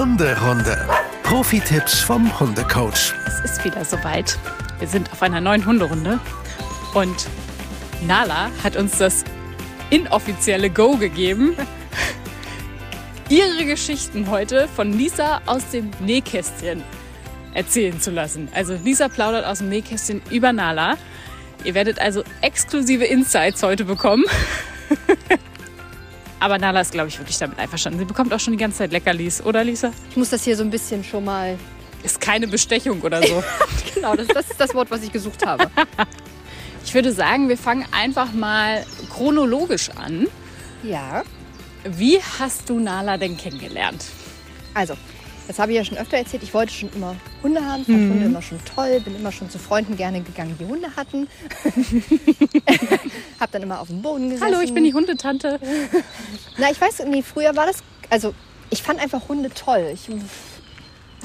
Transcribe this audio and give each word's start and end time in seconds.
Hunderunde. 0.00 0.88
Profi-Tipps 1.24 2.00
vom 2.00 2.40
Hundecoach. 2.40 3.12
Es 3.26 3.44
ist 3.44 3.64
wieder 3.66 3.84
soweit. 3.84 4.38
Wir 4.78 4.88
sind 4.88 5.12
auf 5.12 5.20
einer 5.20 5.42
neuen 5.42 5.66
Hunderunde 5.66 6.18
und 6.94 7.28
Nala 8.06 8.50
hat 8.64 8.76
uns 8.76 8.96
das 8.96 9.24
inoffizielle 9.90 10.70
Go 10.70 10.96
gegeben, 10.96 11.54
ihre 13.28 13.66
Geschichten 13.66 14.30
heute 14.30 14.68
von 14.68 14.90
Lisa 14.90 15.42
aus 15.44 15.68
dem 15.68 15.90
Nähkästchen 16.00 16.82
erzählen 17.52 18.00
zu 18.00 18.10
lassen. 18.10 18.48
Also 18.54 18.78
Lisa 18.82 19.08
plaudert 19.08 19.44
aus 19.44 19.58
dem 19.58 19.68
Nähkästchen 19.68 20.22
über 20.30 20.54
Nala. 20.54 20.96
Ihr 21.62 21.74
werdet 21.74 21.98
also 21.98 22.24
exklusive 22.40 23.04
Insights 23.04 23.62
heute 23.62 23.84
bekommen. 23.84 24.24
Aber 26.40 26.58
Nala 26.58 26.80
ist, 26.80 26.92
glaube 26.92 27.08
ich, 27.08 27.18
wirklich 27.18 27.38
damit 27.38 27.58
einverstanden. 27.58 27.98
Sie 27.98 28.06
bekommt 28.06 28.32
auch 28.32 28.40
schon 28.40 28.52
die 28.54 28.58
ganze 28.58 28.78
Zeit 28.78 28.92
Leckerlis, 28.92 29.42
oder 29.42 29.62
Lisa? 29.62 29.92
Ich 30.10 30.16
muss 30.16 30.30
das 30.30 30.42
hier 30.42 30.56
so 30.56 30.64
ein 30.64 30.70
bisschen 30.70 31.04
schon 31.04 31.24
mal. 31.24 31.58
Ist 32.02 32.18
keine 32.18 32.48
Bestechung 32.48 33.00
oder 33.02 33.22
so. 33.22 33.44
genau, 33.94 34.16
das, 34.16 34.26
das 34.28 34.50
ist 34.50 34.58
das 34.58 34.74
Wort, 34.74 34.90
was 34.90 35.02
ich 35.02 35.12
gesucht 35.12 35.46
habe. 35.46 35.70
Ich 36.82 36.94
würde 36.94 37.12
sagen, 37.12 37.48
wir 37.48 37.58
fangen 37.58 37.86
einfach 37.92 38.32
mal 38.32 38.84
chronologisch 39.10 39.90
an. 39.90 40.26
Ja. 40.82 41.22
Wie 41.84 42.18
hast 42.38 42.68
du 42.68 42.80
Nala 42.80 43.16
denn 43.16 43.36
kennengelernt? 43.36 44.04
Also, 44.74 44.94
das 45.50 45.58
habe 45.58 45.72
ich 45.72 45.78
ja 45.78 45.84
schon 45.84 45.98
öfter 45.98 46.16
erzählt. 46.16 46.44
Ich 46.44 46.54
wollte 46.54 46.72
schon 46.72 46.90
immer 46.94 47.16
Hunde 47.42 47.60
haben, 47.64 47.84
fand 47.84 47.98
Mhm. 47.98 48.10
Hunde 48.10 48.26
immer 48.26 48.40
schon 48.40 48.60
toll, 48.64 49.00
bin 49.00 49.16
immer 49.16 49.32
schon 49.32 49.50
zu 49.50 49.58
Freunden 49.58 49.96
gerne 49.96 50.20
gegangen, 50.20 50.56
die 50.60 50.64
Hunde 50.64 50.94
hatten. 50.94 51.26
hab 53.40 53.50
dann 53.50 53.62
immer 53.62 53.80
auf 53.80 53.88
dem 53.88 54.00
Boden 54.00 54.30
gesessen. 54.30 54.46
Hallo, 54.46 54.60
ich 54.62 54.72
bin 54.72 54.84
die 54.84 54.94
Hundetante. 54.94 55.58
Na, 56.58 56.70
ich 56.70 56.80
weiß, 56.80 57.02
nee, 57.08 57.22
früher 57.22 57.56
war 57.56 57.66
das, 57.66 57.78
also 58.10 58.32
ich 58.70 58.80
fand 58.82 59.00
einfach 59.00 59.28
Hunde 59.28 59.50
toll. 59.50 59.90
Ich 59.92 60.08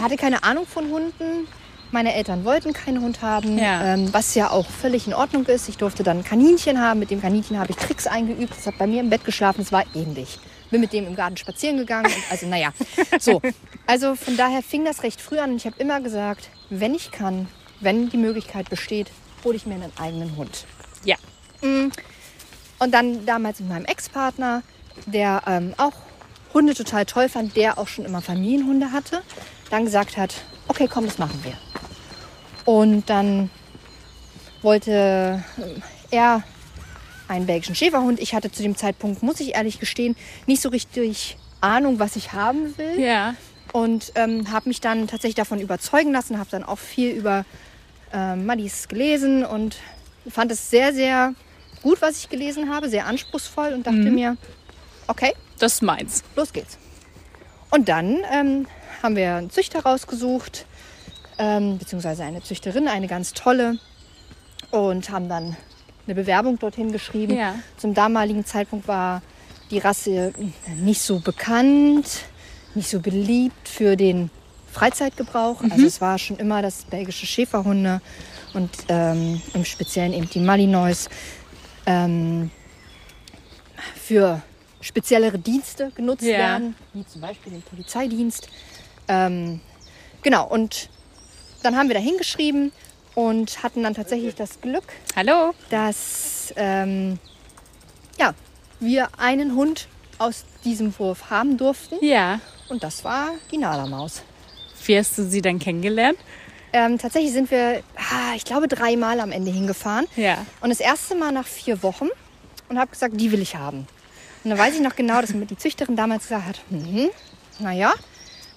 hatte 0.01 0.15
keine 0.15 0.43
Ahnung 0.43 0.65
von 0.65 0.89
Hunden. 0.89 1.47
Meine 1.91 2.15
Eltern 2.15 2.43
wollten 2.45 2.73
keinen 2.73 3.01
Hund 3.01 3.21
haben, 3.21 3.59
Ja. 3.59 3.93
ähm, 3.93 4.11
was 4.11 4.33
ja 4.33 4.49
auch 4.49 4.65
völlig 4.67 5.05
in 5.05 5.13
Ordnung 5.13 5.45
ist. 5.45 5.69
Ich 5.69 5.77
durfte 5.77 6.01
dann 6.01 6.17
ein 6.17 6.23
Kaninchen 6.23 6.81
haben. 6.81 6.99
Mit 6.99 7.11
dem 7.11 7.21
Kaninchen 7.21 7.59
habe 7.59 7.69
ich 7.71 7.77
Tricks 7.77 8.07
eingeübt. 8.07 8.53
Das 8.57 8.65
hat 8.65 8.79
bei 8.79 8.87
mir 8.87 9.01
im 9.01 9.11
Bett 9.11 9.23
geschlafen. 9.23 9.61
Es 9.61 9.71
war 9.71 9.83
ähnlich. 9.93 10.39
Bin 10.71 10.81
mit 10.81 10.93
dem 10.93 11.07
im 11.07 11.15
Garten 11.15 11.37
spazieren 11.37 11.77
gegangen. 11.77 12.07
Und 12.07 12.23
also, 12.31 12.47
naja, 12.47 12.73
so. 13.19 13.41
Also 13.87 14.15
von 14.15 14.35
daher 14.35 14.63
fing 14.63 14.83
das 14.85 15.03
recht 15.03 15.21
früh 15.21 15.39
an. 15.39 15.51
Und 15.51 15.57
ich 15.57 15.65
habe 15.65 15.75
immer 15.77 16.01
gesagt, 16.01 16.49
wenn 16.69 16.95
ich 16.95 17.11
kann, 17.11 17.47
wenn 17.79 18.09
die 18.09 18.17
Möglichkeit 18.17 18.69
besteht, 18.69 19.11
hole 19.43 19.55
ich 19.55 19.65
mir 19.65 19.75
einen 19.75 19.91
eigenen 19.97 20.35
Hund. 20.35 20.65
Ja. 21.03 21.15
Und 21.61 22.91
dann 22.91 23.25
damals 23.25 23.59
mit 23.59 23.69
meinem 23.69 23.85
Ex-Partner, 23.85 24.63
der 25.05 25.43
ähm, 25.47 25.73
auch 25.77 25.93
Hunde 26.53 26.73
total 26.73 27.05
toll 27.05 27.29
fand, 27.29 27.55
der 27.55 27.77
auch 27.77 27.87
schon 27.87 28.05
immer 28.05 28.21
Familienhunde 28.21 28.91
hatte, 28.91 29.21
dann 29.69 29.85
gesagt 29.85 30.17
hat, 30.17 30.33
okay, 30.67 30.87
komm, 30.89 31.05
das 31.05 31.17
machen 31.17 31.39
wir. 31.43 31.53
Und 32.65 33.09
dann 33.09 33.49
wollte 34.61 35.43
ähm, 35.57 35.83
er 36.11 36.43
einen 37.27 37.45
belgischen 37.45 37.75
Schäferhund. 37.75 38.19
Ich 38.19 38.33
hatte 38.35 38.51
zu 38.51 38.61
dem 38.63 38.75
Zeitpunkt, 38.75 39.23
muss 39.23 39.39
ich 39.39 39.55
ehrlich 39.55 39.79
gestehen, 39.79 40.15
nicht 40.45 40.61
so 40.61 40.69
richtig 40.69 41.37
Ahnung, 41.61 41.99
was 41.99 42.15
ich 42.15 42.33
haben 42.33 42.77
will 42.77 42.99
Ja. 42.99 43.35
und 43.73 44.11
ähm, 44.15 44.51
habe 44.51 44.69
mich 44.69 44.81
dann 44.81 45.07
tatsächlich 45.07 45.35
davon 45.35 45.59
überzeugen 45.59 46.11
lassen, 46.11 46.37
habe 46.37 46.49
dann 46.51 46.63
auch 46.63 46.77
viel 46.79 47.11
über 47.11 47.45
ähm, 48.13 48.45
Maddis 48.45 48.87
gelesen 48.87 49.43
und 49.45 49.77
fand 50.29 50.51
es 50.51 50.69
sehr, 50.69 50.93
sehr 50.93 51.33
gut, 51.81 52.01
was 52.01 52.17
ich 52.19 52.29
gelesen 52.29 52.69
habe, 52.73 52.89
sehr 52.89 53.05
anspruchsvoll 53.07 53.73
und 53.73 53.87
dachte 53.87 53.97
mir, 53.97 54.37
okay, 55.07 55.33
Das 55.59 55.73
ist 55.75 55.81
meins. 55.81 56.23
los 56.35 56.51
geht's. 56.53 56.77
Und 57.71 57.89
dann 57.89 58.19
ähm, 58.31 58.67
haben 59.03 59.15
wir 59.15 59.35
einen 59.35 59.49
Züchter 59.49 59.83
rausgesucht, 59.83 60.65
ähm, 61.37 61.77
beziehungsweise 61.77 62.23
eine 62.23 62.41
Züchterin, 62.43 62.87
eine 62.87 63.07
ganz 63.07 63.33
tolle, 63.33 63.77
und 64.71 65.09
haben 65.09 65.29
dann 65.29 65.55
eine 66.05 66.15
Bewerbung 66.15 66.59
dorthin 66.59 66.91
geschrieben. 66.91 67.35
Ja. 67.37 67.55
Zum 67.77 67.93
damaligen 67.93 68.45
Zeitpunkt 68.45 68.87
war 68.87 69.21
die 69.71 69.79
Rasse 69.79 70.33
nicht 70.77 71.01
so 71.01 71.19
bekannt, 71.19 72.07
nicht 72.75 72.89
so 72.89 72.99
beliebt 72.99 73.67
für 73.67 73.95
den 73.95 74.29
Freizeitgebrauch. 74.71 75.61
Also 75.69 75.85
es 75.85 76.01
war 76.01 76.17
schon 76.19 76.37
immer 76.37 76.61
das 76.61 76.83
belgische 76.85 77.25
Schäferhunde 77.25 78.01
und 78.53 78.69
ähm, 78.89 79.41
im 79.53 79.65
Speziellen 79.65 80.13
eben 80.13 80.29
die 80.29 80.39
Malinois 80.39 81.07
ähm, 81.85 82.51
für 83.95 84.41
speziellere 84.81 85.39
Dienste 85.39 85.91
genutzt 85.95 86.23
Ja. 86.23 86.37
werden, 86.37 86.75
wie 86.93 87.05
zum 87.07 87.21
Beispiel 87.21 87.53
den 87.53 87.61
Polizeidienst. 87.63 88.47
Ähm, 89.07 89.59
genau, 90.21 90.47
und 90.47 90.89
dann 91.63 91.75
haben 91.75 91.87
wir 91.87 91.95
da 91.95 92.01
hingeschrieben 92.01 92.71
und 93.15 93.63
hatten 93.63 93.83
dann 93.83 93.93
tatsächlich 93.93 94.35
das 94.35 94.61
Glück, 94.61 94.83
Hallo. 95.15 95.53
dass 95.69 96.53
ähm, 96.57 97.17
ja, 98.19 98.33
wir 98.79 99.07
einen 99.17 99.55
Hund 99.55 99.87
aus 100.17 100.45
diesem 100.63 100.97
Wurf 100.99 101.29
haben 101.29 101.57
durften. 101.57 101.95
Ja. 102.01 102.39
Und 102.69 102.83
das 102.83 103.03
war 103.03 103.29
die 103.51 103.57
Nala-Maus. 103.57 104.21
Wie 104.85 104.97
hast 104.97 105.17
du 105.17 105.23
sie 105.23 105.41
dann 105.41 105.59
kennengelernt? 105.59 106.17
Ähm, 106.73 106.97
tatsächlich 106.97 107.31
sind 107.31 107.49
wir, 107.51 107.83
ah, 107.95 108.35
ich 108.35 108.43
glaube, 108.43 108.67
dreimal 108.67 109.19
am 109.19 109.31
Ende 109.31 109.51
hingefahren. 109.51 110.07
Ja. 110.15 110.45
Und 110.61 110.69
das 110.69 110.79
erste 110.79 111.15
Mal 111.15 111.31
nach 111.31 111.47
vier 111.47 111.81
Wochen 111.83 112.09
und 112.69 112.77
habe 112.77 112.91
gesagt, 112.91 113.19
die 113.19 113.31
will 113.31 113.41
ich 113.41 113.55
haben. 113.55 113.87
Und 114.43 114.49
dann 114.49 114.59
weiß 114.59 114.75
ich 114.75 114.81
noch 114.81 114.95
genau, 114.95 115.21
dass 115.21 115.33
mir 115.33 115.45
die 115.45 115.57
Züchterin 115.57 115.95
damals 115.95 116.23
gesagt 116.23 116.45
hat, 116.45 116.59
mhm, 116.69 117.09
naja, 117.59 117.93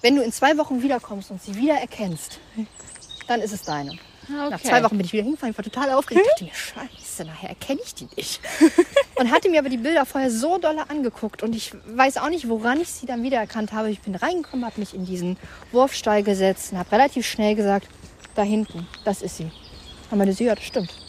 wenn 0.01 0.15
du 0.15 0.21
in 0.21 0.31
zwei 0.31 0.57
Wochen 0.57 0.83
wiederkommst 0.83 1.31
und 1.31 1.41
sie 1.41 1.55
wieder 1.55 1.75
erkennst, 1.75 2.39
dann 3.27 3.41
ist 3.41 3.53
es 3.53 3.63
deine. 3.63 3.97
Nach 4.29 4.61
zwei 4.61 4.83
Wochen 4.83 4.97
bin 4.97 5.05
ich 5.05 5.13
wieder 5.13 5.23
hingefahren, 5.23 5.51
ich 5.51 5.57
war 5.57 5.63
total 5.63 5.91
aufgeregt. 5.91 6.25
Ich 6.25 6.31
dachte 6.31 6.43
mir, 6.45 6.53
scheiße, 6.53 7.25
nachher 7.25 7.49
erkenne 7.49 7.79
ich 7.83 7.95
die 7.95 8.07
nicht. 8.15 8.39
und 9.15 9.31
hatte 9.31 9.49
mir 9.49 9.59
aber 9.59 9.69
die 9.69 9.77
Bilder 9.77 10.05
vorher 10.05 10.31
so 10.31 10.57
dolle 10.57 10.89
angeguckt. 10.89 11.43
Und 11.43 11.55
ich 11.55 11.73
weiß 11.87 12.17
auch 12.17 12.29
nicht, 12.29 12.47
woran 12.47 12.79
ich 12.79 12.89
sie 12.89 13.05
dann 13.05 13.23
wiedererkannt 13.23 13.73
habe. 13.73 13.89
Ich 13.89 14.01
bin 14.01 14.15
reingekommen, 14.15 14.65
habe 14.65 14.79
mich 14.79 14.93
in 14.93 15.05
diesen 15.05 15.37
Wurfstall 15.71 16.23
gesetzt 16.23 16.71
und 16.71 16.79
habe 16.79 16.91
relativ 16.91 17.25
schnell 17.25 17.55
gesagt, 17.55 17.87
da 18.35 18.43
hinten, 18.43 18.87
das 19.05 19.21
ist 19.21 19.37
sie. 19.37 19.51
Und 20.11 20.17
meine 20.17 20.33
sie, 20.33 20.45
ja, 20.45 20.55
das 20.55 20.63
stimmt. 20.63 21.08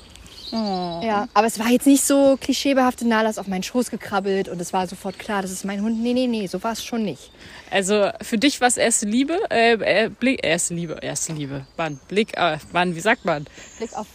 Oh. 0.52 1.00
Ja, 1.02 1.28
aber 1.34 1.46
es 1.46 1.58
war 1.58 1.68
jetzt 1.68 1.86
nicht 1.86 2.04
so 2.04 2.36
klischeebehaftet, 2.40 3.06
Nala 3.06 3.30
ist 3.30 3.38
auf 3.38 3.46
meinen 3.46 3.62
Schoß 3.62 3.90
gekrabbelt 3.90 4.48
und 4.48 4.60
es 4.60 4.72
war 4.72 4.86
sofort 4.86 5.18
klar, 5.18 5.42
das 5.42 5.50
ist 5.50 5.64
mein 5.64 5.82
Hund. 5.82 6.02
Nee, 6.02 6.12
nee, 6.12 6.26
nee, 6.26 6.46
so 6.46 6.62
war 6.62 6.72
es 6.72 6.84
schon 6.84 7.02
nicht. 7.04 7.30
Also 7.70 8.10
für 8.20 8.36
dich 8.38 8.60
war 8.60 8.68
es 8.68 8.76
erste 8.76 9.06
Liebe, 9.06 9.38
äh, 9.50 9.74
äh, 9.74 10.08
Blick, 10.08 10.44
erste 10.44 10.74
Liebe, 10.74 10.98
erste 11.00 11.32
Liebe. 11.32 11.66
Wann? 11.76 12.00
Blick, 12.08 12.36
äh, 12.36 12.58
wann, 12.72 12.96
wie 12.96 13.00
sagt 13.00 13.24
man? 13.24 13.46
Blick 13.78 13.92
auf, 13.94 14.06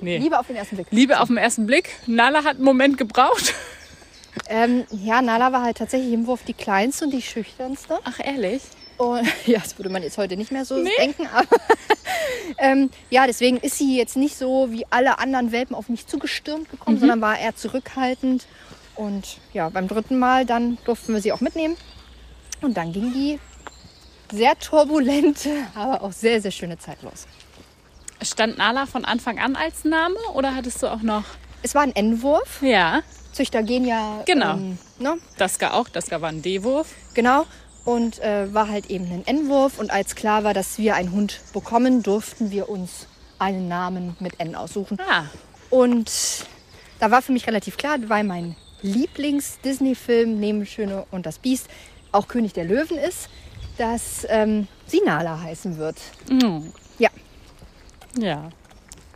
Nee. 0.00 0.18
Liebe 0.18 0.38
auf 0.38 0.46
den 0.46 0.56
ersten 0.56 0.76
Blick. 0.76 0.86
Liebe 0.90 1.20
auf 1.20 1.28
den 1.28 1.36
ersten 1.38 1.66
Blick. 1.66 1.90
Nala 2.06 2.44
hat 2.44 2.56
einen 2.56 2.64
Moment 2.64 2.98
gebraucht. 2.98 3.54
Ähm, 4.48 4.84
ja, 4.90 5.20
Nala 5.20 5.52
war 5.52 5.62
halt 5.62 5.78
tatsächlich 5.78 6.12
im 6.12 6.26
Wurf 6.26 6.44
die 6.44 6.52
kleinste 6.54 7.06
und 7.06 7.10
die 7.12 7.22
schüchternste. 7.22 7.98
Ach, 8.04 8.20
ehrlich? 8.22 8.62
Und 8.98 9.26
ja, 9.46 9.60
das 9.60 9.78
würde 9.78 9.90
man 9.90 10.02
jetzt 10.02 10.18
heute 10.18 10.36
nicht 10.36 10.52
mehr 10.52 10.64
so 10.64 10.76
Nee. 10.76 10.90
denken, 10.98 11.26
aber 11.32 11.46
ähm, 12.58 12.90
ja, 13.10 13.26
deswegen 13.26 13.56
ist 13.58 13.78
sie 13.78 13.96
jetzt 13.96 14.16
nicht 14.16 14.36
so 14.36 14.70
wie 14.70 14.84
alle 14.90 15.18
anderen 15.18 15.52
Welpen 15.52 15.74
auf 15.76 15.88
mich 15.88 16.06
zugestürmt 16.06 16.70
gekommen, 16.70 16.96
Mhm. 16.96 17.00
sondern 17.00 17.20
war 17.20 17.38
eher 17.38 17.54
zurückhaltend. 17.56 18.46
Und 18.96 19.38
ja, 19.52 19.68
beim 19.68 19.86
dritten 19.88 20.18
Mal 20.18 20.44
dann 20.44 20.76
durften 20.84 21.14
wir 21.14 21.20
sie 21.20 21.32
auch 21.32 21.40
mitnehmen. 21.40 21.76
Und 22.60 22.76
dann 22.76 22.92
ging 22.92 23.12
die 23.12 23.38
sehr 24.32 24.58
turbulente, 24.58 25.50
aber 25.74 26.02
auch 26.02 26.12
sehr, 26.12 26.42
sehr 26.42 26.50
schöne 26.50 26.78
Zeit 26.78 27.02
los. 27.02 27.26
Stand 28.20 28.58
Nala 28.58 28.86
von 28.86 29.04
Anfang 29.04 29.38
an 29.38 29.54
als 29.54 29.84
Name 29.84 30.16
oder 30.34 30.54
hattest 30.56 30.82
du 30.82 30.88
auch 30.88 31.02
noch? 31.02 31.22
Es 31.62 31.74
war 31.76 31.82
ein 31.82 31.94
N-Wurf. 31.94 32.60
Ja, 32.62 33.02
Züchter 33.32 33.62
gehen 33.62 33.84
ja. 33.84 34.22
Genau. 34.26 34.54
Ähm, 34.54 34.78
ne? 34.98 35.18
Daska 35.36 35.72
auch. 35.74 35.88
Daska 35.88 36.20
war 36.20 36.30
ein 36.30 36.42
D-Wurf. 36.42 36.88
Genau. 37.14 37.46
Und 37.88 38.18
äh, 38.20 38.52
war 38.52 38.68
halt 38.68 38.90
eben 38.90 39.06
ein 39.10 39.26
N-Wurf. 39.26 39.78
Und 39.78 39.90
als 39.90 40.14
klar 40.14 40.44
war, 40.44 40.52
dass 40.52 40.76
wir 40.78 40.94
einen 40.94 41.12
Hund 41.12 41.40
bekommen, 41.52 42.02
durften 42.02 42.50
wir 42.50 42.68
uns 42.68 43.06
einen 43.38 43.68
Namen 43.68 44.16
mit 44.20 44.38
N 44.40 44.54
aussuchen. 44.54 44.98
Ah, 45.08 45.24
Und 45.70 46.10
da 46.98 47.10
war 47.10 47.22
für 47.22 47.32
mich 47.32 47.46
relativ 47.46 47.76
klar, 47.76 47.96
weil 48.08 48.24
mein 48.24 48.56
Lieblings-Disney-Film 48.82 50.38
neben 50.38 50.66
Schöne 50.66 51.06
und 51.10 51.26
das 51.26 51.38
Biest 51.38 51.68
auch 52.12 52.28
König 52.28 52.52
der 52.52 52.64
Löwen 52.64 52.98
ist, 52.98 53.28
dass 53.76 54.26
ähm, 54.28 54.66
sie 54.86 55.00
Nala 55.04 55.40
heißen 55.40 55.78
wird. 55.78 55.96
mm, 56.28 56.68
Ja, 56.98 57.10
ja. 58.18 58.50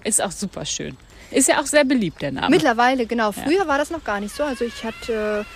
Ist 0.04 0.20
auch 0.22 0.30
super 0.32 0.64
schön. 0.64 0.96
Ist 1.30 1.48
ja 1.48 1.60
auch 1.60 1.66
sehr 1.66 1.84
beliebt, 1.84 2.20
der 2.22 2.32
Name. 2.32 2.50
mittlerweile, 2.50 3.06
genau. 3.06 3.32
Früher 3.32 3.66
war 3.66 3.78
das 3.78 3.90
noch 3.90 4.04
gar 4.04 4.20
nicht 4.20 4.34
so. 4.34 4.42
Also 4.44 4.64
ich 4.64 4.84
hatte 4.84 5.46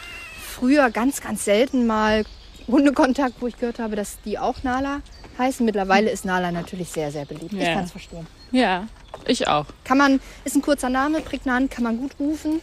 früher 0.55 0.91
ganz, 0.91 1.21
ganz 1.21 1.45
selten 1.45 1.87
mal 1.87 2.25
Hundekontakt, 2.69 3.35
wo 3.41 3.47
ich 3.47 3.59
gehört 3.59 3.79
habe, 3.79 3.97
dass 3.97 4.19
die 4.25 4.39
auch 4.39 4.63
Nala 4.63 5.01
heißen. 5.39 5.65
Mittlerweile 5.65 6.11
ist 6.11 6.25
Nala 6.25 6.51
natürlich 6.53 6.89
sehr, 6.91 7.13
sehr 7.13 7.25
beliebt. 7.25 7.53
Ich 7.53 7.61
Ja. 7.63 7.75
kann 7.75 7.85
es 7.85 7.91
verstehen. 7.93 8.27
Ja, 8.53 8.89
ich 9.27 9.47
auch. 9.49 9.67
Kann 9.85 9.99
man, 9.99 10.21
ist 10.45 10.57
ein 10.57 10.63
kurzer 10.63 10.89
Name, 10.89 11.21
prägnant, 11.21 11.71
kann 11.71 11.85
man 11.85 11.99
gut 11.99 12.13
rufen. 12.19 12.61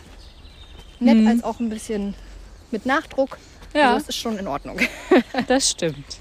Nett 1.00 1.26
als 1.28 1.44
auch 1.44 1.60
ein 1.60 1.70
bisschen 1.70 2.16
mit 2.72 2.86
Nachdruck. 2.86 3.38
Ja. 3.74 3.94
Also 3.94 4.00
das 4.00 4.10
ist 4.10 4.22
schon 4.22 4.38
in 4.38 4.48
Ordnung. 4.48 4.80
Das 5.48 5.70
stimmt. 5.70 6.20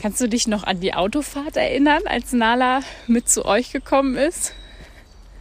Kannst 0.00 0.20
du 0.20 0.28
dich 0.28 0.46
noch 0.46 0.64
an 0.64 0.80
die 0.80 0.94
Autofahrt 0.94 1.56
erinnern, 1.56 2.02
als 2.06 2.32
Nala 2.32 2.80
mit 3.06 3.28
zu 3.28 3.44
euch 3.44 3.72
gekommen 3.72 4.16
ist? 4.16 4.52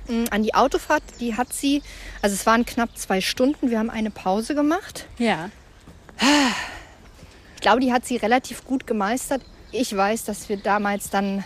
Mm, 0.07 0.25
An 0.31 0.43
die 0.43 0.53
Autofahrt, 0.55 1.03
die 1.19 1.35
hat 1.35 1.51
sie, 1.53 1.81
also 2.21 2.33
es 2.33 2.45
waren 2.45 2.65
knapp 2.65 2.97
zwei 2.97 3.21
Stunden, 3.21 3.69
wir 3.69 3.79
haben 3.79 3.89
eine 3.89 4.11
Pause 4.11 4.55
gemacht. 4.55 5.07
Ja. 5.17 5.49
Ich 6.19 7.61
glaube, 7.61 7.79
die 7.79 7.91
hat 7.91 8.05
sie 8.05 8.17
relativ 8.17 8.65
gut 8.65 8.87
gemeistert. 8.87 9.41
Ich 9.71 9.95
weiß, 9.95 10.25
dass 10.25 10.49
wir 10.49 10.57
damals 10.57 11.09
dann 11.09 11.43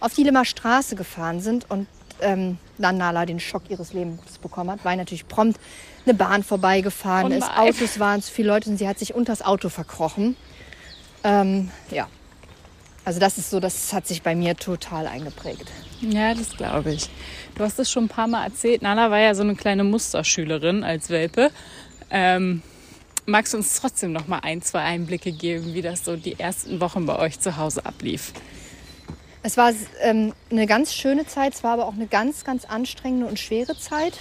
auf 0.00 0.14
die 0.14 0.22
Limmer 0.22 0.44
Straße 0.44 0.94
gefahren 0.96 1.40
sind 1.40 1.70
und 1.70 1.86
ähm, 2.20 2.58
dann 2.78 2.96
Nala 2.98 3.26
den 3.26 3.40
Schock 3.40 3.62
ihres 3.68 3.92
Lebens 3.92 4.38
bekommen 4.38 4.70
hat, 4.70 4.84
weil 4.84 4.96
natürlich 4.96 5.26
prompt 5.28 5.58
eine 6.04 6.14
Bahn 6.14 6.42
vorbeigefahren 6.42 7.32
Oh 7.32 7.36
ist. 7.36 7.50
Autos 7.56 7.98
waren 7.98 8.22
zu 8.22 8.32
viele 8.32 8.48
Leute 8.48 8.70
und 8.70 8.76
sie 8.78 8.88
hat 8.88 8.98
sich 8.98 9.14
unters 9.14 9.42
Auto 9.42 9.68
verkrochen. 9.68 10.36
Ähm, 11.24 11.70
ja, 11.90 12.08
also 13.04 13.20
das 13.20 13.38
ist 13.38 13.50
so, 13.50 13.58
das 13.58 13.92
hat 13.92 14.06
sich 14.06 14.22
bei 14.22 14.34
mir 14.34 14.56
total 14.56 15.06
eingeprägt. 15.06 15.70
Ja, 16.00 16.34
das 16.34 16.56
glaube 16.56 16.92
ich. 16.92 17.08
Du 17.56 17.64
hast 17.64 17.78
es 17.78 17.90
schon 17.90 18.04
ein 18.04 18.08
paar 18.08 18.28
Mal 18.28 18.44
erzählt. 18.44 18.82
Nala 18.82 19.10
war 19.10 19.18
ja 19.18 19.34
so 19.34 19.42
eine 19.42 19.56
kleine 19.56 19.82
Musterschülerin 19.82 20.84
als 20.84 21.10
Welpe. 21.10 21.50
Ähm, 22.10 22.62
magst 23.28 23.52
du 23.52 23.58
uns 23.58 23.78
trotzdem 23.80 24.12
noch 24.12 24.26
mal 24.26 24.40
ein, 24.40 24.62
zwei 24.62 24.80
Einblicke 24.80 25.32
geben, 25.32 25.74
wie 25.74 25.82
das 25.82 26.04
so 26.04 26.16
die 26.16 26.40
ersten 26.40 26.80
Wochen 26.80 27.06
bei 27.06 27.18
euch 27.18 27.38
zu 27.38 27.56
Hause 27.56 27.84
ablief? 27.84 28.32
Es 29.42 29.56
war 29.56 29.72
ähm, 30.00 30.32
eine 30.50 30.66
ganz 30.66 30.94
schöne 30.94 31.26
Zeit, 31.26 31.54
es 31.54 31.62
war 31.62 31.74
aber 31.74 31.86
auch 31.86 31.94
eine 31.94 32.06
ganz, 32.06 32.44
ganz 32.44 32.64
anstrengende 32.64 33.26
und 33.26 33.38
schwere 33.38 33.78
Zeit. 33.78 34.14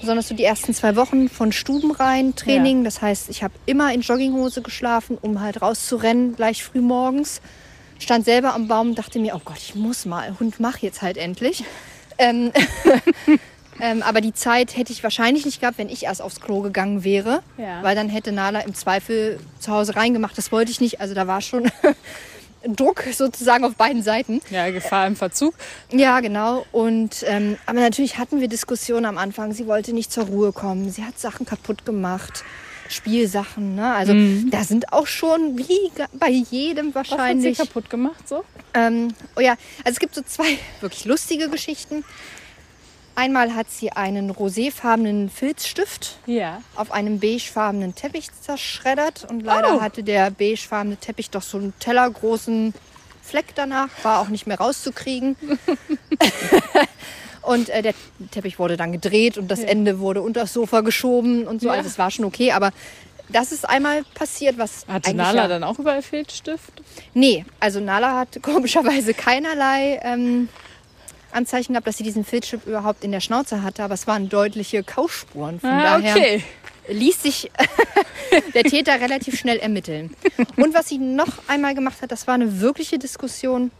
Besonders 0.00 0.28
so 0.28 0.34
die 0.34 0.44
ersten 0.44 0.74
zwei 0.74 0.96
Wochen 0.96 1.28
von 1.28 1.52
Stubenrein 1.52 2.34
Training. 2.36 2.84
Das 2.84 3.02
heißt, 3.02 3.28
ich 3.30 3.42
habe 3.42 3.54
immer 3.66 3.92
in 3.92 4.00
Jogginghose 4.00 4.62
geschlafen, 4.62 5.18
um 5.20 5.40
halt 5.40 5.60
rauszurennen, 5.60 6.36
gleich 6.36 6.62
früh 6.62 6.80
morgens. 6.80 7.40
Stand 7.98 8.24
selber 8.24 8.54
am 8.54 8.68
Baum 8.68 8.90
und 8.90 8.98
dachte 8.98 9.18
mir, 9.18 9.34
oh 9.34 9.40
Gott, 9.44 9.58
ich 9.58 9.74
muss 9.74 10.06
mal. 10.06 10.38
Hund, 10.38 10.60
mach 10.60 10.78
jetzt 10.78 11.02
halt 11.02 11.16
endlich. 11.16 11.64
Ähm, 12.16 12.52
ähm, 13.80 14.02
aber 14.02 14.20
die 14.20 14.34
Zeit 14.34 14.76
hätte 14.76 14.92
ich 14.92 15.02
wahrscheinlich 15.02 15.44
nicht 15.44 15.60
gehabt, 15.60 15.78
wenn 15.78 15.88
ich 15.88 16.04
erst 16.04 16.22
aufs 16.22 16.40
Klo 16.40 16.60
gegangen 16.60 17.04
wäre. 17.04 17.42
Ja. 17.56 17.82
Weil 17.82 17.94
dann 17.94 18.08
hätte 18.08 18.32
Nala 18.32 18.60
im 18.60 18.74
Zweifel 18.74 19.38
zu 19.58 19.72
Hause 19.72 19.96
reingemacht. 19.96 20.36
Das 20.36 20.52
wollte 20.52 20.70
ich 20.70 20.80
nicht. 20.80 21.00
Also 21.00 21.14
da 21.14 21.26
war 21.26 21.40
schon 21.40 21.70
Druck 22.66 23.04
sozusagen 23.12 23.64
auf 23.64 23.74
beiden 23.76 24.02
Seiten. 24.02 24.40
Ja, 24.50 24.70
Gefahr 24.70 25.06
im 25.06 25.16
Verzug. 25.16 25.54
Ja, 25.92 26.20
genau. 26.20 26.66
Und 26.72 27.24
ähm, 27.26 27.56
aber 27.66 27.80
natürlich 27.80 28.18
hatten 28.18 28.40
wir 28.40 28.48
Diskussionen 28.48 29.06
am 29.06 29.18
Anfang. 29.18 29.52
Sie 29.52 29.66
wollte 29.66 29.92
nicht 29.92 30.12
zur 30.12 30.24
Ruhe 30.24 30.52
kommen. 30.52 30.90
Sie 30.90 31.04
hat 31.04 31.18
Sachen 31.18 31.46
kaputt 31.46 31.84
gemacht. 31.84 32.44
Spielsachen, 32.90 33.74
ne? 33.74 33.92
Also 33.94 34.14
da 34.50 34.64
sind 34.64 34.94
auch 34.94 35.06
schon, 35.06 35.58
wie 35.58 35.92
bei 36.14 36.30
jedem 36.30 36.94
Was 36.94 37.02
hat 37.02 37.06
sie 37.06 37.10
wahrscheinlich. 37.18 37.58
kaputt 37.58 37.90
gemacht 37.90 38.26
so? 38.26 38.44
Ähm, 38.72 39.12
oh 39.36 39.40
ja, 39.40 39.52
also 39.84 39.92
es 39.92 39.98
gibt 39.98 40.14
so 40.14 40.22
zwei 40.22 40.56
wirklich 40.80 41.04
lustige 41.04 41.48
Geschichten. 41.50 42.04
Einmal 43.18 43.56
hat 43.56 43.68
sie 43.68 43.90
einen 43.90 44.30
roséfarbenen 44.30 45.28
Filzstift 45.28 46.18
Ja. 46.26 46.62
auf 46.76 46.92
einem 46.92 47.18
beigefarbenen 47.18 47.96
Teppich 47.96 48.28
zerschreddert 48.42 49.26
und 49.28 49.40
leider 49.40 49.74
Oh. 49.74 49.80
hatte 49.80 50.04
der 50.04 50.30
beigefarbene 50.30 50.98
Teppich 50.98 51.28
doch 51.30 51.42
so 51.42 51.58
einen 51.58 51.74
tellergroßen 51.80 52.72
Fleck 53.20 53.46
danach, 53.56 53.88
war 54.04 54.20
auch 54.20 54.28
nicht 54.28 54.46
mehr 54.46 54.58
rauszukriegen. 54.58 55.34
und 57.42 57.70
äh, 57.70 57.82
der 57.82 57.94
Teppich 58.30 58.60
wurde 58.60 58.76
dann 58.76 58.92
gedreht 58.92 59.36
und 59.36 59.48
das 59.50 59.64
Ende 59.64 59.98
wurde 59.98 60.22
unter 60.22 60.42
das 60.42 60.52
Sofa 60.52 60.82
geschoben 60.82 61.44
und 61.48 61.60
so. 61.60 61.66
Ja. 61.66 61.74
Also 61.74 61.88
es 61.88 61.98
war 61.98 62.12
schon 62.12 62.24
okay, 62.24 62.52
aber 62.52 62.70
das 63.30 63.50
ist 63.50 63.68
einmal 63.68 64.04
passiert, 64.14 64.58
was 64.58 64.86
Hatte 64.86 65.08
eigentlich 65.10 65.16
Nala 65.16 65.42
ja, 65.42 65.48
dann 65.48 65.64
auch 65.64 65.80
überall 65.80 66.02
Filzstift? 66.02 66.70
Nee, 67.14 67.44
also 67.58 67.80
Nala 67.80 68.16
hat 68.16 68.38
komischerweise 68.42 69.12
keinerlei 69.12 69.98
ähm, 70.04 70.48
Anzeichen 71.32 71.72
gehabt, 71.72 71.86
dass 71.86 71.96
sie 71.96 72.04
diesen 72.04 72.24
Filzstift 72.24 72.66
überhaupt 72.66 73.04
in 73.04 73.12
der 73.12 73.20
Schnauze 73.20 73.62
hatte, 73.62 73.82
aber 73.84 73.94
es 73.94 74.06
waren 74.06 74.28
deutliche 74.28 74.82
Kauspuren. 74.82 75.60
Von 75.60 75.70
Ah, 75.70 75.98
daher 75.98 76.16
okay. 76.16 76.42
ließ 76.88 77.22
sich 77.22 77.50
der 78.54 78.64
Täter 78.64 79.00
relativ 79.00 79.38
schnell 79.38 79.58
ermitteln. 79.58 80.14
Und 80.56 80.74
was 80.74 80.88
sie 80.88 80.98
noch 80.98 81.28
einmal 81.46 81.74
gemacht 81.74 82.00
hat, 82.02 82.10
das 82.12 82.26
war 82.26 82.34
eine 82.34 82.60
wirkliche 82.60 82.98
Diskussion. 82.98 83.70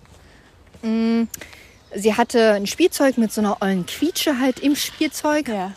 Mm, 0.83 1.25
Sie 1.95 2.15
hatte 2.15 2.53
ein 2.53 2.67
Spielzeug 2.67 3.17
mit 3.17 3.33
so 3.33 3.41
einer 3.41 3.63
ollen 3.63 3.87
Quietsche 3.87 4.39
halt 4.39 4.61
im 4.61 4.77
Spielzeug. 4.77 5.49
Ja. 5.49 5.73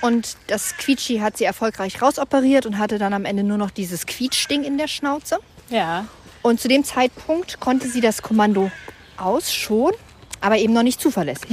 Und 0.00 0.36
das 0.46 0.74
Quietschi 0.78 1.18
hat 1.18 1.36
sie 1.36 1.44
erfolgreich 1.44 2.00
rausoperiert 2.00 2.64
und 2.64 2.78
hatte 2.78 2.96
dann 2.98 3.12
am 3.12 3.26
Ende 3.26 3.42
nur 3.44 3.58
noch 3.58 3.70
dieses 3.70 4.06
Quietschding 4.06 4.64
in 4.64 4.78
der 4.78 4.88
Schnauze. 4.88 5.38
Ja. 5.68 6.06
Und 6.40 6.58
zu 6.58 6.68
dem 6.68 6.84
Zeitpunkt 6.84 7.60
konnte 7.60 7.86
sie 7.86 8.00
das 8.00 8.22
Kommando 8.22 8.70
aus 9.18 9.52
schon, 9.52 9.92
aber 10.42 10.58
eben 10.58 10.72
noch 10.74 10.82
nicht 10.82 11.00
zuverlässig. 11.00 11.48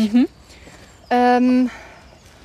Ähm, 1.10 1.70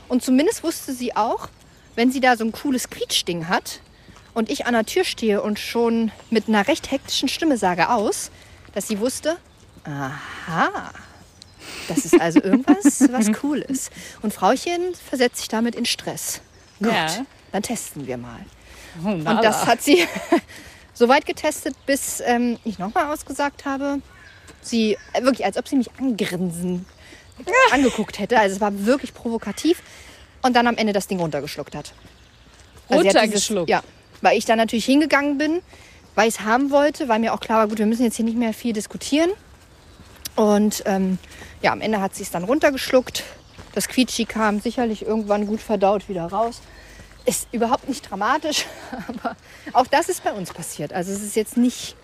und 0.08 0.23
zumindest 0.23 0.62
wusste 0.62 0.93
sie 0.93 1.17
auch, 1.17 1.49
wenn 1.96 2.11
sie 2.12 2.20
da 2.20 2.37
so 2.37 2.44
ein 2.44 2.52
cooles 2.52 2.88
Quietschding 2.91 3.49
hat 3.49 3.81
und 4.35 4.50
ich 4.50 4.67
an 4.67 4.75
der 4.75 4.85
Tür 4.85 5.05
stehe 5.05 5.43
und 5.43 5.58
schon 5.58 6.12
mit 6.31 6.49
einer 6.49 6.67
recht 6.69 6.91
hektischen 6.91 7.29
Stimme 7.29 7.56
sage 7.56 7.91
aus, 7.91 8.31
dass 8.75 8.88
sie 8.88 8.99
wusste, 9.00 9.37
aha, 9.85 10.91
das 11.88 12.05
ist 12.05 12.20
also 12.20 12.41
irgendwas, 12.43 13.00
was 13.12 13.31
cool 13.43 13.58
ist. 13.58 13.91
Und 14.23 14.32
Frauchen 14.35 14.94
versetzt 15.08 15.38
sich 15.38 15.49
damit 15.49 15.75
in 15.75 15.85
Stress. 15.85 16.41
Gut, 16.79 16.93
Ja. 16.93 17.06
dann 17.52 17.62
testen 17.62 18.06
wir 18.06 18.17
mal. 18.17 18.41
Oh, 19.05 19.08
Und 19.08 19.25
das 19.25 19.67
hat 19.67 19.82
sie 19.82 20.06
so 20.94 21.08
weit 21.08 21.26
getestet, 21.26 21.75
bis 21.87 22.20
ähm, 22.25 22.58
ich 22.64 22.79
nochmal 22.79 23.12
ausgesagt 23.12 23.64
habe. 23.64 24.00
Sie, 24.66 24.96
äh, 25.12 25.22
wirklich, 25.22 25.44
als 25.44 25.56
ob 25.56 25.69
sie 25.69 25.76
mich 25.76 25.90
angrinsen 25.99 26.87
angeguckt 27.72 28.19
hätte. 28.19 28.38
Also 28.38 28.56
es 28.56 28.61
war 28.61 28.87
wirklich 28.87 29.14
provokativ. 29.14 29.82
Und 30.43 30.55
dann 30.55 30.66
am 30.66 30.76
Ende 30.76 30.93
das 30.93 31.06
Ding 31.06 31.19
runtergeschluckt 31.20 31.75
hat. 31.75 31.93
Also 32.88 33.02
Runtergeschluckt? 33.02 33.70
ja, 33.70 33.82
weil 34.20 34.37
ich 34.37 34.44
dann 34.44 34.58
natürlich 34.58 34.84
hingegangen 34.84 35.38
bin, 35.38 35.62
weil 36.14 36.28
ich 36.28 36.34
es 36.34 36.40
haben 36.40 36.70
wollte, 36.70 37.08
weil 37.08 37.19
mir 37.19 37.32
auch 37.32 37.40
klar 37.40 37.61
war, 37.61 37.69
gut, 37.69 37.78
wir 37.78 37.87
müssen 37.87 38.05
jetzt 38.05 38.16
hier 38.16 38.26
nicht 38.26 38.37
mehr 38.37 38.52
viel 38.52 38.75
diskutieren. 38.75 39.31
Und 40.37 40.82
ähm, 40.84 41.19
ja, 41.62 41.72
am 41.72 41.81
Ende 41.81 42.00
hat 42.00 42.14
sie 42.14 42.25
es 42.25 42.31
dann 42.31 42.44
runtergeschluckt. 42.44 43.25
Das 43.75 43.88
Quietschi 43.88 44.26
kam 44.26 44.60
sicherlich 44.60 45.02
irgendwann 45.02 45.46
gut 45.46 45.60
verdaut 45.60 46.08
wieder 46.08 46.26
raus. 46.26 46.60
Ist 47.25 47.49
überhaupt 47.52 47.88
nicht 47.88 48.10
dramatisch, 48.10 48.67
aber 49.08 49.34
auch 49.72 49.87
das 49.87 50.10
ist 50.10 50.22
bei 50.22 50.32
uns 50.32 50.52
passiert. 50.52 50.93
Also 50.93 51.10
es 51.10 51.22
ist 51.22 51.37
jetzt 51.37 51.56
nicht 51.56 51.96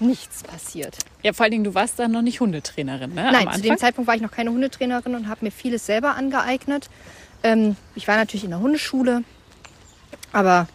nichts 0.00 0.42
passiert. 0.42 0.98
Ja, 1.22 1.32
vor 1.32 1.44
allen 1.44 1.52
Dingen, 1.52 1.64
du 1.64 1.74
warst 1.74 1.98
dann 1.98 2.12
noch 2.12 2.22
nicht 2.22 2.40
Hundetrainerin, 2.40 3.14
ne? 3.14 3.30
Nein, 3.32 3.52
zu 3.52 3.60
dem? 3.60 3.78
Zeitpunkt 3.78 4.08
war 4.08 4.14
ich 4.14 4.22
noch 4.22 4.30
keine 4.30 4.50
Hundetrainerin 4.50 5.14
und 5.14 5.28
habe 5.28 5.44
mir 5.44 5.50
vieles 5.50 5.86
selber 5.86 6.16
angeeignet. 6.16 6.88
Ähm, 7.42 7.76
ich 7.94 8.08
war 8.08 8.16
natürlich 8.16 8.44
in 8.44 8.50
der 8.50 8.60
Hundeschule, 8.60 9.22
aber 10.32 10.68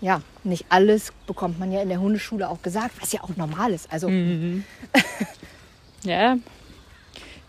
ja, 0.00 0.22
nicht 0.44 0.66
alles 0.68 1.12
bekommt 1.26 1.58
man 1.58 1.72
ja 1.72 1.82
in 1.82 1.88
der 1.88 2.00
Hundeschule 2.00 2.48
auch 2.48 2.62
gesagt, 2.62 2.92
was 3.00 3.12
ja 3.12 3.22
auch 3.22 3.36
normal 3.36 3.72
ist. 3.72 3.92
Also 3.92 4.08
Ja. 6.04 6.36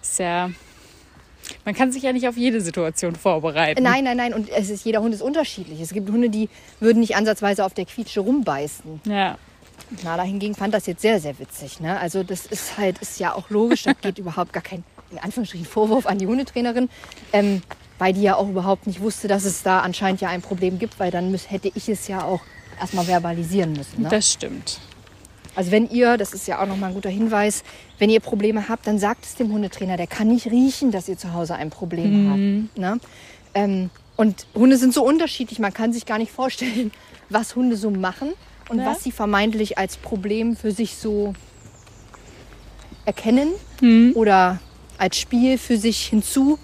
Ist 0.01 0.20
ja. 0.20 0.50
Man 1.65 1.74
kann 1.75 1.91
sich 1.91 2.03
ja 2.03 2.13
nicht 2.13 2.27
auf 2.27 2.38
jede 2.38 2.62
Situation 2.62 3.15
vorbereiten. 3.15 3.82
nein, 3.82 4.03
nein, 4.03 4.18
nein. 4.18 4.34
Und 4.34 4.50
es 4.50 4.70
ist, 4.70 4.86
jeder 4.86 5.01
Hund 5.01 5.13
ist 5.13 5.22
unterschiedlich. 5.22 5.79
Es 5.82 5.94
gibt 5.94 6.10
Hunde, 6.10 6.29
die 6.29 6.50
würden 6.79 7.00
nicht 7.00 7.15
ansatzweise 7.15 7.65
auf 7.65 7.74
der 7.74 7.86
Quietsche 7.86 8.20
rumbeißen. 8.22 9.01
Ja. 9.06 9.38
Nala 10.03 10.24
hingegen 10.24 10.55
fand 10.55 10.74
das 10.74 10.86
jetzt 10.86 11.01
sehr, 11.01 11.19
sehr 11.19 11.39
witzig. 11.39 11.79
Ne? 11.79 12.00
Also 12.00 12.24
das 12.24 12.46
ist 12.46 12.77
halt, 12.77 13.00
ist 13.00 13.19
ja 13.19 13.34
auch 13.34 13.50
logisch. 13.50 13.84
Da 13.84 13.93
geht 13.93 14.17
überhaupt 14.17 14.53
gar 14.53 14.63
kein, 14.63 14.84
in 15.12 15.17
Anführungsstrichen, 15.17 15.65
Vorwurf 15.65 16.05
an 16.05 16.17
die 16.17 16.27
Hundetrainerin. 16.27 16.89
Ähm, 17.34 17.62
weil 18.00 18.13
die 18.13 18.22
ja 18.22 18.36
auch 18.36 18.48
überhaupt 18.50 18.88
nicht 18.88 19.01
wusste, 19.01 19.27
dass 19.27 19.43
es 19.43 19.62
da 19.62 19.81
anscheinend 19.81 20.22
ja 20.22 20.29
ein 20.29 20.41
Problem 20.41 20.79
gibt, 20.79 21.00
weil 21.00 21.12
dann 21.12 21.31
müß, 21.31 21.51
hätte 21.51 21.69
ich 21.75 21.89
es 21.89 22.08
ja 22.08 22.24
auch 22.24 22.41
erstmal 22.79 23.05
verbalisieren 23.05 23.74
müssen. 23.74 24.03
Ne? 24.03 24.10
Das 24.10 24.31
stimmt. 24.31 24.79
Also 25.55 25.72
wenn 25.72 25.89
ihr, 25.89 26.17
das 26.17 26.34
ist 26.34 26.48
ja 26.48 26.62
auch 26.62 26.67
nochmal 26.67 26.91
ein 26.91 26.96
guter 26.96 27.10
Hinweis, 27.10 27.63
wenn 27.98 28.10
ihr 28.10 28.22
Probleme 28.22 28.69
habt, 28.69 28.88
dann 28.88 28.98
sagt 28.98 29.25
es 29.25 29.36
dem 29.36 29.51
Hundetrainer. 29.51 29.98
Der 29.98 30.08
kann 30.08 30.29
nicht 30.29 30.48
riechen, 30.48 30.91
dass 30.91 31.10
ihr 31.10 31.17
zu 31.17 31.34
Hause 31.34 31.55
ein 31.55 31.69
Problem 31.69 32.29
habt. 32.29 32.79
Ne? 32.79 33.00
Ähm, 33.53 33.89
und 34.15 34.48
Hunde 34.55 34.77
sind 34.77 34.93
so 34.93 35.03
unterschiedlich, 35.03 35.60
man 35.60 35.74
kann 35.74 35.91
sich 35.91 36.05
gar 36.05 36.17
nicht 36.17 36.31
vorstellen, 36.31 36.91
was 37.29 37.55
Hunde 37.55 37.75
so 37.75 37.91
machen 37.91 38.34
und 38.69 38.79
Ja. 38.79 38.85
was 38.85 39.03
sie 39.03 39.11
vermeintlich 39.11 39.77
als 39.77 39.97
Problem 39.97 40.55
für 40.55 40.71
sich 40.71 40.95
so 40.97 41.33
erkennen 43.05 43.49
oder 44.15 44.59
als 44.97 45.17
Spiel 45.17 45.57
für 45.57 45.77
sich 45.77 46.05
hinzunehmen, 46.07 46.57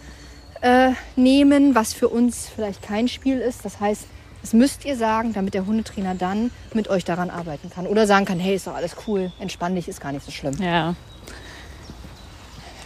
äh, 0.61 1.75
was 1.75 1.93
für 1.93 2.09
uns 2.09 2.47
vielleicht 2.53 2.81
kein 2.81 3.07
Spiel 3.07 3.39
ist. 3.39 3.63
Das 3.65 3.79
heißt, 3.79 4.03
das 4.41 4.53
müsst 4.53 4.85
ihr 4.85 4.95
sagen, 4.95 5.33
damit 5.33 5.53
der 5.55 5.65
Hundetrainer 5.65 6.13
dann 6.13 6.51
mit 6.73 6.87
euch 6.87 7.03
daran 7.03 7.29
arbeiten 7.31 7.69
kann. 7.71 7.87
Oder 7.87 8.05
sagen 8.05 8.25
kann, 8.25 8.39
hey, 8.39 8.55
ist 8.55 8.67
doch 8.67 8.75
alles 8.75 8.95
cool, 9.07 9.31
entspann 9.39 9.73
dich, 9.75 9.87
ist 9.87 9.99
gar 10.01 10.11
nicht 10.11 10.23
so 10.25 10.31
schlimm. 10.31 10.55
Ja. 10.61 10.93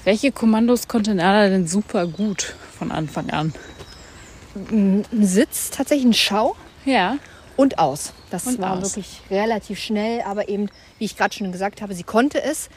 Welche 0.05 0.31
Kommandos 0.31 0.88
konnte 0.88 1.13
Nala 1.13 1.49
denn 1.49 1.67
super 1.67 2.07
gut 2.07 2.55
von 2.77 2.91
Anfang 2.91 3.29
an? 3.31 3.53
Ein 4.71 5.05
Sitz, 5.21 5.69
tatsächlich 5.69 6.05
ein 6.05 6.13
Schau 6.13 6.55
Ja. 6.85 7.17
Und 7.59 7.77
aus. 7.79 8.13
Das 8.31 8.45
Und 8.47 8.59
war 8.59 8.73
aus. 8.77 8.95
wirklich 8.95 9.21
relativ 9.29 9.79
schnell, 9.79 10.21
aber 10.21 10.47
eben, 10.49 10.69
wie 10.97 11.05
ich 11.05 11.17
gerade 11.17 11.33
schon 11.35 11.51
gesagt 11.51 11.81
habe, 11.81 11.93
sie 11.93 12.03
konnte 12.03 12.41
es, 12.41 12.69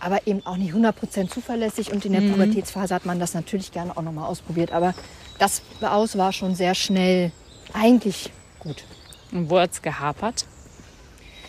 aber 0.00 0.26
eben 0.26 0.44
auch 0.46 0.56
nicht 0.56 0.72
100% 0.74 1.28
zuverlässig. 1.28 1.92
Und 1.92 2.04
in 2.04 2.12
der 2.12 2.20
Pubertätsphase 2.20 2.94
hat 2.94 3.04
man 3.04 3.18
das 3.18 3.34
natürlich 3.34 3.72
gerne 3.72 3.96
auch 3.96 4.02
nochmal 4.02 4.26
ausprobiert. 4.28 4.72
Aber 4.72 4.94
das 5.38 5.62
aus 5.80 6.16
war 6.16 6.32
schon 6.32 6.54
sehr 6.54 6.74
schnell 6.74 7.32
eigentlich 7.72 8.30
gut. 8.60 8.84
Und 9.32 9.50
wo 9.50 9.58
hat's 9.58 9.82
gehapert? 9.82 10.46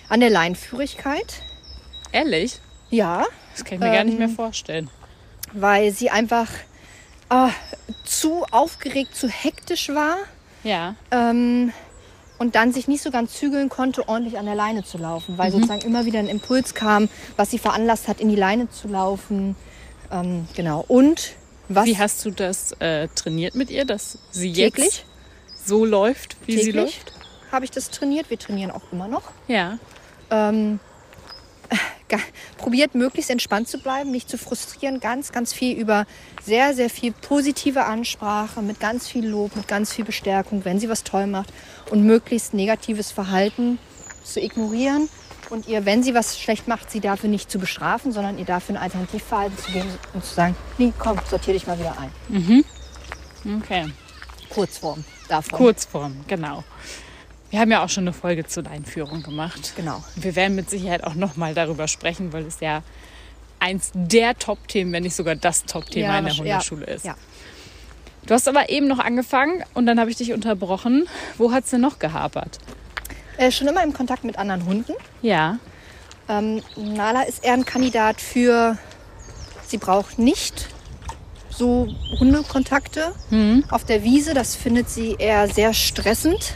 An 0.10 0.20
der 0.22 0.32
Leinführigkeit, 0.32 1.42
Ehrlich? 2.12 2.60
ja, 2.90 3.26
Das 3.54 3.64
kann 3.64 3.76
ich 3.76 3.80
mir 3.82 3.92
gar 3.92 4.04
nicht 4.04 4.14
Ähm, 4.14 4.20
mehr 4.20 4.30
vorstellen. 4.30 4.90
weil 5.54 5.92
sie 5.92 6.10
einfach 6.10 6.48
ah, 7.30 7.52
zu 8.04 8.44
aufgeregt, 8.50 9.16
zu 9.16 9.30
hektisch 9.30 9.90
war. 9.90 10.18
Ja. 10.64 10.96
ähm, 11.12 11.72
und 12.40 12.56
dann 12.56 12.74
sich 12.74 12.88
nicht 12.88 13.04
so 13.04 13.12
ganz 13.12 13.34
zügeln 13.34 13.70
konnte, 13.70 14.08
ordentlich 14.08 14.40
an 14.40 14.46
der 14.46 14.56
Leine 14.56 14.84
zu 14.84 14.98
laufen, 14.98 15.38
weil 15.38 15.52
sozusagen 15.52 15.82
immer 15.82 16.06
wieder 16.06 16.20
ein 16.20 16.28
Impuls 16.28 16.74
kam, 16.74 17.10
was 17.36 17.52
sie 17.52 17.60
veranlasst 17.60 18.08
hat, 18.08 18.20
in 18.20 18.30
die 18.30 18.36
Leine 18.36 18.70
zu 18.70 18.88
laufen. 18.88 19.56
Ähm, 20.12 20.48
genau. 20.56 20.84
Und 20.88 21.34
was 21.68 21.86
Wie 21.86 21.98
hast 21.98 22.26
du 22.26 22.32
das 22.32 22.72
äh, 22.80 23.08
trainiert 23.10 23.54
mit 23.54 23.70
ihr, 23.70 23.86
dass 23.86 24.18
sie 24.32 24.54
täglich, 24.54 24.86
jetzt 24.86 25.06
so 25.66 25.86
läuft, 25.86 26.38
wie 26.48 26.54
sie 26.54 26.72
täglich 26.72 26.76
läuft? 26.76 27.14
habe 27.52 27.66
ich 27.66 27.72
das 27.72 27.92
trainiert. 27.92 28.30
Wir 28.30 28.40
trainieren 28.40 28.72
auch 28.72 28.82
immer 28.92 29.08
noch. 29.08 29.24
Ja. 29.48 29.78
Ähm, 30.32 30.80
probiert 32.58 32.96
möglichst 32.96 33.30
entspannt 33.30 33.68
zu 33.68 33.80
bleiben, 33.80 34.12
nicht 34.12 34.30
zu 34.30 34.38
frustrieren. 34.38 35.00
Ganz, 35.00 35.32
ganz 35.32 35.54
viel 35.54 35.78
über 35.78 36.06
sehr, 36.44 36.74
sehr 36.74 36.90
viel 36.90 37.12
positive 37.12 37.86
Ansprache, 37.86 38.62
mit 38.62 38.80
ganz 38.80 39.08
viel 39.08 39.28
Lob, 39.28 39.56
mit 39.56 39.68
ganz 39.68 39.94
viel 39.94 40.06
Bestärkung, 40.06 40.66
wenn 40.66 40.80
sie 40.80 40.90
was 40.90 41.04
toll 41.04 41.28
macht 41.28 41.54
und 41.90 42.04
möglichst 42.04 42.54
negatives 42.54 43.12
Verhalten 43.12 43.80
zu 44.24 44.42
ignorieren 44.42 45.10
und 45.50 45.68
ihr, 45.68 45.86
wenn 45.86 46.04
sie 46.04 46.14
was 46.14 46.40
schlecht 46.40 46.68
macht, 46.68 46.92
sie 46.92 47.00
dafür 47.00 47.30
nicht 47.30 47.50
zu 47.50 47.60
bestrafen, 47.60 48.12
sondern 48.12 48.38
ihr 48.38 48.46
dafür 48.46 48.76
ein 48.76 48.82
Alternativverhalten 48.82 49.58
zu 49.58 49.72
geben 49.72 49.90
und 50.14 50.24
zu 50.24 50.34
sagen, 50.34 50.56
nee, 50.78 50.94
komm, 50.98 51.20
sortier 51.30 51.54
dich 51.54 51.66
mal 51.66 51.80
wieder 51.80 51.96
ein. 52.00 52.12
Okay. 53.62 53.92
Kurzform 54.50 55.04
davon. 55.28 55.58
Kurzform, 55.58 56.16
genau. 56.28 56.64
Wir 57.50 57.60
haben 57.60 57.72
ja 57.72 57.84
auch 57.84 57.90
schon 57.90 58.04
eine 58.04 58.14
Folge 58.14 58.46
zur 58.46 58.68
Einführung 58.68 59.24
gemacht. 59.24 59.74
Genau. 59.76 60.04
Wir 60.16 60.36
werden 60.36 60.56
mit 60.56 60.70
Sicherheit 60.70 61.04
auch 61.04 61.16
nochmal 61.16 61.54
darüber 61.54 61.88
sprechen, 61.88 62.32
weil 62.32 62.46
es 62.46 62.60
ja 62.60 62.84
eins 63.60 63.92
der 63.94 64.38
Top-Themen, 64.38 64.92
wenn 64.94 65.04
nicht 65.04 65.16
sogar 65.16 65.36
das 65.36 65.66
Top-Thema 65.66 66.20
in 66.20 66.26
der 66.26 66.38
Hundeschule 66.38 66.88
ja, 66.88 66.94
ist. 66.94 67.06
Ja. 67.06 67.16
Du 68.26 68.34
hast 68.34 68.48
aber 68.48 68.70
eben 68.70 68.88
noch 68.88 69.00
angefangen 69.00 69.64
und 69.74 69.86
dann 69.86 70.00
habe 70.00 70.12
ich 70.12 70.18
dich 70.18 70.34
unterbrochen. 70.34 71.08
Wo 71.38 71.52
hat 71.52 71.64
es 71.64 71.72
denn 71.72 71.82
noch 71.82 71.98
gehapert? 71.98 72.60
Äh, 73.38 73.52
schon 73.52 73.68
immer 73.68 73.84
im 73.84 73.94
Kontakt 73.94 74.24
mit 74.24 74.38
anderen 74.38 74.66
Hunden. 74.66 74.94
Ja. 75.22 75.58
Ähm, 76.28 76.62
Nala 76.76 77.24
ist 77.24 77.44
eher 77.44 77.54
ein 77.54 77.66
Kandidat 77.66 78.22
für, 78.22 78.78
sie 79.66 79.78
braucht 79.78 80.20
nicht 80.20 80.68
so 81.50 81.88
Hundekontakte 82.20 83.14
auf 83.70 83.84
der 83.84 84.04
Wiese. 84.04 84.34
Das 84.34 84.56
findet 84.56 84.90
sie 84.90 85.16
eher 85.18 85.48
sehr 85.48 85.74
stressend. 85.74 86.56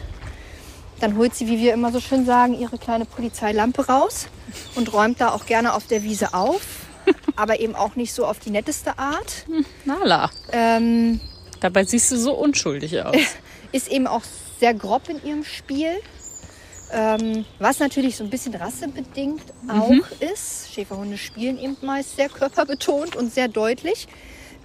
Dann 1.04 1.18
holt 1.18 1.36
sie, 1.36 1.48
wie 1.48 1.60
wir 1.60 1.74
immer 1.74 1.92
so 1.92 2.00
schön 2.00 2.26
sagen, 2.26 2.58
ihre 2.58 2.78
kleine 2.78 3.04
Polizeilampe 3.04 3.88
raus 3.88 4.28
und 4.76 4.94
räumt 4.94 5.20
da 5.20 5.34
auch 5.34 5.46
gerne 5.46 5.74
auf 5.74 5.86
der 5.86 6.02
Wiese 6.02 6.34
auf. 6.34 6.62
aber 7.36 7.60
eben 7.60 7.76
auch 7.76 7.98
nicht 7.98 8.14
so 8.14 8.26
auf 8.26 8.40
die 8.40 8.52
netteste 8.52 8.98
Art. 8.98 9.46
Nala. 9.84 10.32
Ähm, 10.54 11.20
Dabei 11.60 11.84
siehst 11.84 12.10
du 12.10 12.16
so 12.16 12.34
unschuldig 12.34 13.02
aus. 13.02 13.18
ist 13.74 13.90
eben 13.90 14.08
auch 14.08 14.22
sehr 14.62 14.74
grob 14.74 15.10
in 15.10 15.22
ihrem 15.26 15.44
Spiel. 15.44 15.92
Ähm, 16.94 17.44
was 17.60 17.80
natürlich 17.80 18.16
so 18.16 18.24
ein 18.24 18.30
bisschen 18.30 18.56
rassebedingt 18.56 19.44
auch 19.68 19.92
ist. 20.22 20.72
Schäferhunde 20.74 21.18
spielen 21.18 21.60
eben 21.60 21.76
meist 21.82 22.16
sehr 22.16 22.30
körperbetont 22.30 23.18
und 23.18 23.34
sehr 23.34 23.50
deutlich. 23.50 24.08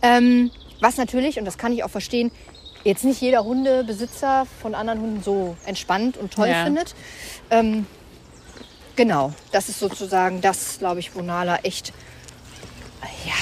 Ähm, 0.02 0.52
was 0.80 0.98
natürlich, 0.98 1.40
und 1.40 1.46
das 1.46 1.58
kann 1.58 1.72
ich 1.72 1.82
auch 1.82 1.90
verstehen, 1.90 2.30
jetzt 2.84 3.04
nicht 3.04 3.20
jeder 3.20 3.44
Hundebesitzer 3.44 4.46
von 4.62 4.74
anderen 4.74 5.00
Hunden 5.00 5.22
so 5.22 5.56
entspannt 5.66 6.16
und 6.16 6.32
toll 6.32 6.48
Ja. 6.48 6.64
findet. 6.64 6.94
Ähm, 7.50 7.86
genau, 8.96 9.32
das 9.52 9.68
ist 9.68 9.78
sozusagen 9.80 10.40
das, 10.40 10.78
glaube 10.78 11.00
ich, 11.00 11.14
wo 11.14 11.22
Nala 11.22 11.56
echt, 11.62 11.92
ja, 13.26 13.34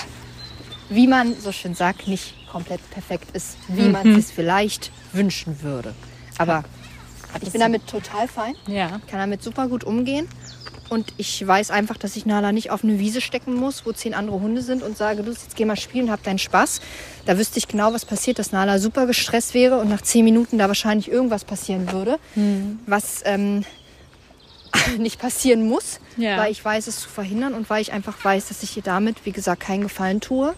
wie 0.89 1.07
man 1.07 1.39
so 1.39 1.53
schön 1.53 1.75
sagt, 1.75 2.09
nicht 2.09 2.35
komplett 2.51 2.81
perfekt 2.91 3.35
ist, 3.35 3.57
wie 3.69 3.89
man 3.89 4.17
es 4.17 4.31
vielleicht 4.31 4.91
wünschen 5.13 5.63
würde. 5.63 5.95
Aber 6.39 6.65
ich 7.43 7.51
bin 7.51 7.61
damit 7.61 7.87
total 7.87 8.29
fein, 8.29 8.55
Ja. 8.67 9.01
kann 9.09 9.19
damit 9.19 9.43
super 9.43 9.69
gut 9.69 9.85
umgehen. 9.85 10.29
Und 10.89 11.13
ich 11.17 11.45
weiß 11.45 11.71
einfach, 11.73 11.97
dass 11.97 12.15
ich 12.17 12.27
Nala 12.27 12.53
nicht 12.53 12.71
auf 12.71 12.85
eine 12.85 12.99
Wiese 13.01 13.21
stecken 13.21 13.55
muss, 13.55 13.85
wo 13.85 13.93
zehn 13.93 14.15
andere 14.15 14.41
Hunde 14.41 14.63
sind 14.63 14.83
und 14.85 14.97
sage, 14.97 15.23
du 15.25 15.31
jetzt 15.33 15.57
geh 15.57 15.65
mal 15.65 15.77
spielen, 15.77 16.11
hab 16.11 16.23
deinen 16.23 16.39
Spaß. 16.39 16.81
Da 17.25 17.37
wüsste 17.39 17.59
ich 17.59 17.67
genau, 17.67 17.93
was 17.93 18.05
passiert, 18.05 18.39
dass 18.39 18.53
Nala 18.53 18.79
super 18.79 19.07
gestresst 19.07 19.53
wäre 19.55 19.79
und 19.79 19.89
nach 19.89 20.03
zehn 20.03 20.25
Minuten 20.25 20.59
da 20.59 20.69
wahrscheinlich 20.69 21.11
irgendwas 21.11 21.45
passieren 21.45 21.91
würde, 21.91 22.19
was 22.87 23.23
ähm, 23.25 23.65
nicht 24.99 25.19
passieren 25.19 25.67
muss, 25.67 25.99
Ja. 26.17 26.39
weil 26.39 26.53
ich 26.53 26.65
weiß, 26.65 26.87
es 26.87 27.01
zu 27.01 27.09
verhindern 27.09 27.55
und 27.55 27.69
weil 27.69 27.83
ich 27.83 27.93
einfach 27.93 28.23
weiß, 28.25 28.49
dass 28.49 28.63
ich 28.63 28.77
ihr 28.77 28.83
damit, 28.83 29.25
wie 29.25 29.33
gesagt, 29.33 29.61
keinen 29.63 29.83
Gefallen 29.83 30.21
tue. 30.21 30.55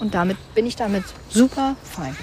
Und 0.00 0.14
damit 0.14 0.36
bin 0.54 0.66
ich 0.66 0.76
damit 0.76 1.04
super 1.30 1.76
fein. 1.84 2.16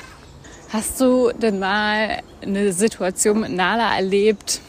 Hast 0.70 1.00
du 1.02 1.32
denn 1.32 1.58
mal 1.60 2.22
eine 2.42 2.72
Situation 2.74 3.40
mit 3.42 3.52
Nala 3.52 3.96
erlebt, 3.96 4.60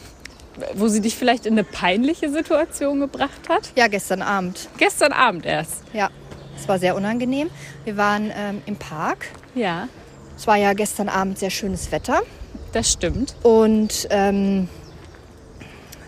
wo 0.75 0.87
sie 0.87 1.01
dich 1.01 1.15
vielleicht 1.15 1.45
in 1.45 1.53
eine 1.53 1.63
peinliche 1.63 2.29
Situation 2.31 2.99
gebracht 2.99 3.49
hat? 3.49 3.71
Ja, 3.75 3.87
gestern 3.87 4.21
Abend. 4.21 4.69
Gestern 4.77 5.11
Abend 5.13 5.45
erst. 5.45 5.83
Ja, 5.93 6.09
es 6.55 6.67
war 6.67 6.79
sehr 6.79 6.95
unangenehm. 6.95 7.49
Wir 7.85 7.97
waren 7.97 8.31
ähm, 8.35 8.61
im 8.65 8.75
Park. 8.75 9.25
Ja, 9.55 9.87
Es 10.37 10.47
war 10.47 10.57
ja 10.57 10.73
gestern 10.73 11.09
Abend 11.09 11.37
sehr 11.39 11.49
schönes 11.49 11.91
Wetter. 11.91 12.21
das 12.71 12.91
stimmt. 12.91 13.35
Und 13.43 14.07
ähm, 14.09 14.67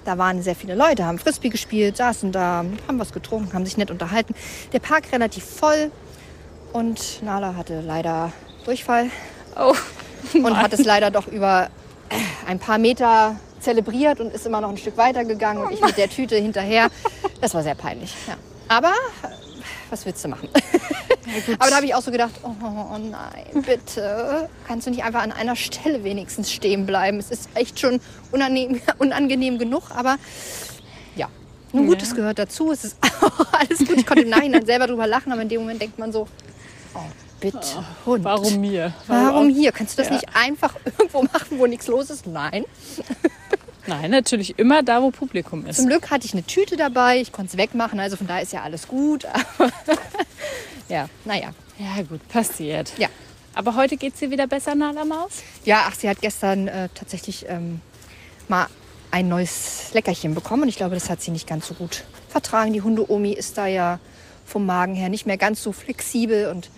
da 0.04 0.18
waren 0.18 0.42
sehr 0.44 0.56
viele 0.56 0.76
Leute, 0.76 1.06
haben 1.06 1.18
Frisbee 1.20 1.50
gespielt, 1.50 1.98
saßen 1.98 2.32
da, 2.32 2.64
haben 2.88 3.00
was 3.00 3.12
getrunken, 3.12 3.54
haben 3.54 3.66
sich 3.66 3.78
nett 3.78 3.90
unterhalten. 3.92 4.36
Der 4.74 4.80
Park 4.80 5.12
relativ 5.12 5.44
voll 5.44 5.92
und 6.74 7.24
Nala 7.24 7.56
hatte 7.56 7.82
leider 7.82 8.32
Durchfall 8.66 9.10
Oh, 9.58 9.74
und 10.34 10.58
hat 10.58 10.74
es 10.74 10.84
leider 10.84 11.10
doch 11.12 11.28
über 11.28 11.70
ein 12.48 12.60
paar 12.60 12.78
Meter 12.78 13.38
zelebriert 13.66 14.20
und 14.22 14.32
ist 14.34 14.46
immer 14.46 14.62
noch 14.62 14.70
ein 14.70 14.78
Stück 14.78 14.96
weiter 14.98 15.26
gegangen 15.26 15.64
und 15.64 15.74
ich 15.74 15.82
mit 15.82 15.98
der 15.98 16.10
Tüte 16.10 16.36
hinterher. 16.38 16.88
Das 17.42 17.54
war 17.54 17.64
sehr 17.64 17.76
peinlich. 17.76 18.14
Ja. 18.28 18.36
Aber 18.68 18.90
äh, 19.24 19.28
was 19.90 20.06
willst 20.06 20.24
du 20.24 20.30
machen? 20.30 20.48
Aber 21.60 21.70
da 21.70 21.76
habe 21.78 21.86
ich 21.88 21.96
auch 21.96 22.02
so 22.04 22.12
gedacht, 22.12 22.32
oh, 22.44 22.50
oh 22.64 22.98
nein, 23.00 23.64
bitte, 23.66 24.48
kannst 24.68 24.86
du 24.86 24.92
nicht 24.92 25.04
einfach 25.04 25.24
an 25.24 25.32
einer 25.32 25.56
Stelle 25.56 26.04
wenigstens 26.04 26.52
stehen 26.52 26.86
bleiben? 26.86 27.18
Es 27.18 27.32
ist 27.32 27.50
echt 27.56 27.80
schon 27.80 28.00
unangenehm, 28.32 28.80
unangenehm 29.00 29.58
genug, 29.58 29.84
aber 29.96 30.18
ja, 31.16 31.28
nun 31.74 31.88
gut, 31.88 31.98
Ja. 31.98 32.04
es 32.08 32.16
gehört 32.16 32.38
dazu. 32.40 32.72
Es 32.72 32.84
ist 32.86 32.98
alles 33.52 33.80
gut. 33.80 33.98
Ich 33.98 34.06
konnte 34.06 34.24
im 34.24 34.30
Nachhinein 34.30 34.66
selber 34.66 34.86
drüber 34.88 35.08
lachen, 35.08 35.32
aber 35.32 35.42
in 35.42 35.50
dem 35.50 35.62
Moment 35.62 35.82
denkt 35.82 35.98
man 35.98 36.12
so, 36.12 36.28
oh, 36.94 37.00
bitte, 37.40 37.60
Hund. 38.06 38.24
warum 38.24 38.62
mir? 38.62 38.94
Warum 39.08 39.50
hier? 39.50 39.72
Kannst 39.72 39.98
du 39.98 40.04
das 40.04 40.10
Ja. 40.10 40.14
nicht 40.18 40.28
einfach 40.36 40.76
irgendwo 40.86 41.24
machen, 41.24 41.58
wo 41.60 41.66
nichts 41.66 41.88
los 41.88 42.10
ist? 42.12 42.28
Nein. 42.28 42.66
Nein, 43.88 44.12
natürlich 44.12 44.58
immer 44.58 44.84
da, 44.84 45.02
wo 45.02 45.12
Publikum 45.12 45.66
ist. 45.66 45.78
Zum 45.78 45.88
Glück 45.88 46.10
hatte 46.12 46.26
ich 46.26 46.34
eine 46.34 46.44
Tüte 46.44 46.76
dabei, 46.76 47.22
ich 47.22 47.32
konnte 47.32 47.52
es 47.52 47.58
wegmachen, 47.58 48.00
also 48.00 48.18
von 48.18 48.28
daher 48.28 48.42
ist 48.42 48.54
ja 48.54 48.64
alles 48.64 48.88
gut. 48.88 49.26
Ja, 50.90 51.10
naja. 51.26 51.50
Ja, 51.80 52.04
gut, 52.04 52.28
passiert. 52.30 52.94
Ja. 52.98 53.08
Aber 53.54 53.76
heute 53.76 53.98
geht 53.98 54.14
es 54.14 54.20
dir 54.20 54.32
wieder 54.32 54.48
besser, 54.48 54.76
Nala 54.76 55.06
Maus? 55.06 55.42
Ja, 55.64 55.86
ach, 55.88 55.96
sie 55.96 56.10
hat 56.10 56.22
gestern 56.22 56.68
äh, 56.68 56.90
tatsächlich 56.94 57.46
ähm, 57.50 57.82
mal 58.48 58.68
ein 59.12 59.30
neues 59.30 59.92
Leckerchen 59.94 60.36
bekommen 60.36 60.64
und 60.64 60.70
ich 60.70 60.76
glaube, 60.76 60.94
das 60.94 61.10
hat 61.10 61.22
sie 61.22 61.32
nicht 61.32 61.48
ganz 61.48 61.68
so 61.68 61.74
gut 61.74 62.04
vertragen. 62.30 62.74
Die 62.74 62.82
Hunde-Omi 62.82 63.32
ist 63.32 63.58
da 63.58 63.66
ja 63.66 64.00
vom 64.46 64.66
Magen 64.66 64.94
her 64.94 65.10
nicht 65.10 65.26
mehr 65.26 65.38
ganz 65.38 65.64
so 65.64 65.72
flexibel 65.72 66.52
und 66.52 66.70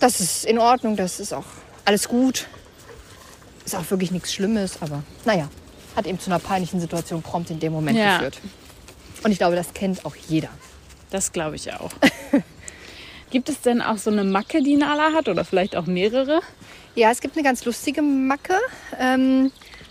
das 0.00 0.20
ist 0.20 0.44
in 0.46 0.58
Ordnung, 0.58 0.96
das 0.96 1.20
ist 1.20 1.34
auch 1.34 1.44
alles 1.84 2.08
gut. 2.08 2.46
Ist 3.66 3.74
auch 3.74 3.90
wirklich 3.90 4.12
nichts 4.12 4.32
Schlimmes, 4.32 4.78
aber 4.80 5.02
naja, 5.24 5.50
hat 5.96 6.06
eben 6.06 6.20
zu 6.20 6.30
einer 6.30 6.38
peinlichen 6.38 6.78
Situation 6.80 7.22
prompt 7.22 7.50
in 7.50 7.58
dem 7.58 7.72
Moment 7.72 7.98
Ja. 7.98 8.16
geführt. 8.18 8.38
Und 9.24 9.32
ich 9.32 9.38
glaube, 9.38 9.56
das 9.56 9.72
kennt 9.74 10.04
auch 10.04 10.14
jeder. 10.28 10.48
Das 11.10 11.32
glaube 11.32 11.56
ich 11.56 11.72
auch. 11.72 11.90
Gibt 13.30 13.48
es 13.48 13.60
denn 13.60 13.82
auch 13.82 13.98
so 13.98 14.10
eine 14.10 14.22
Macke, 14.24 14.62
die 14.62 14.76
Nala 14.76 15.12
hat 15.12 15.28
oder 15.28 15.44
vielleicht 15.44 15.74
auch 15.74 15.86
mehrere? 15.86 16.40
Ja, 16.94 17.10
es 17.10 17.20
gibt 17.20 17.34
eine 17.36 17.42
ganz 17.42 17.64
lustige 17.64 18.02
Macke. 18.02 18.54
Ähm, 18.98 19.50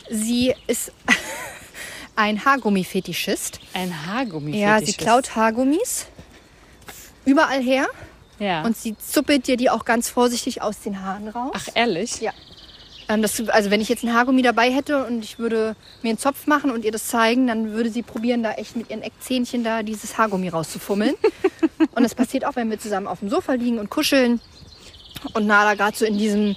sie 0.10 0.54
ist 0.68 0.92
ein 2.16 2.46
Haargummi-Fetischist. 2.46 3.60
Ein 3.74 4.06
Haargummi. 4.08 4.58
Ja, 4.58 4.80
sie 4.82 4.94
klaut 4.94 5.36
Haargummis 5.36 6.06
überall 7.26 7.62
her 7.62 7.88
Ja. 8.40 8.64
und 8.64 8.78
sie 8.78 8.96
zuppelt 8.98 9.48
dir 9.48 9.58
die 9.58 9.70
auch 9.70 9.84
ganz 9.84 10.10
vorsichtig 10.10 10.62
aus 10.62 10.80
den 10.80 11.02
Haaren 11.02 11.28
raus. 11.28 11.52
Ach, 11.56 11.68
ehrlich? 11.74 12.22
Ja. 12.22 12.32
Ähm, 13.08 13.22
das, 13.22 13.48
also 13.50 13.72
wenn 13.72 13.82
ich 13.82 13.90
jetzt 13.90 14.04
ein 14.04 14.14
Haargummi 14.14 14.42
dabei 14.42 14.72
hätte 14.72 15.06
und 15.06 15.24
ich 15.24 15.38
würde 15.38 15.76
mir 16.02 16.10
einen 16.10 16.18
Zopf 16.18 16.48
machen 16.48 16.72
und 16.72 16.86
ihr 16.86 16.92
das 16.92 17.08
zeigen, 17.08 17.48
dann 17.48 17.72
würde 17.72 17.90
sie 17.90 18.02
probieren, 18.02 18.44
da 18.44 18.54
echt 18.54 18.76
mit 18.76 18.90
ihren 18.90 19.02
Eckzähnchen 19.02 19.64
da 19.64 19.84
dieses 19.84 20.18
Haargummi 20.18 20.50
rauszufummeln. 20.50 21.16
und 21.96 22.04
das 22.04 22.16
passiert 22.16 22.46
auch, 22.46 22.56
wenn 22.56 22.70
wir 22.70 22.80
zusammen 22.80 23.08
auf 23.08 23.20
dem 23.20 23.30
Sofa 23.30 23.54
liegen 23.54 23.80
und 23.80 23.90
kuscheln. 23.90 24.42
Und 25.34 25.48
Nala 25.48 25.76
gerade 25.76 25.98
so 25.98 26.06
in 26.06 26.18
diesem, 26.18 26.56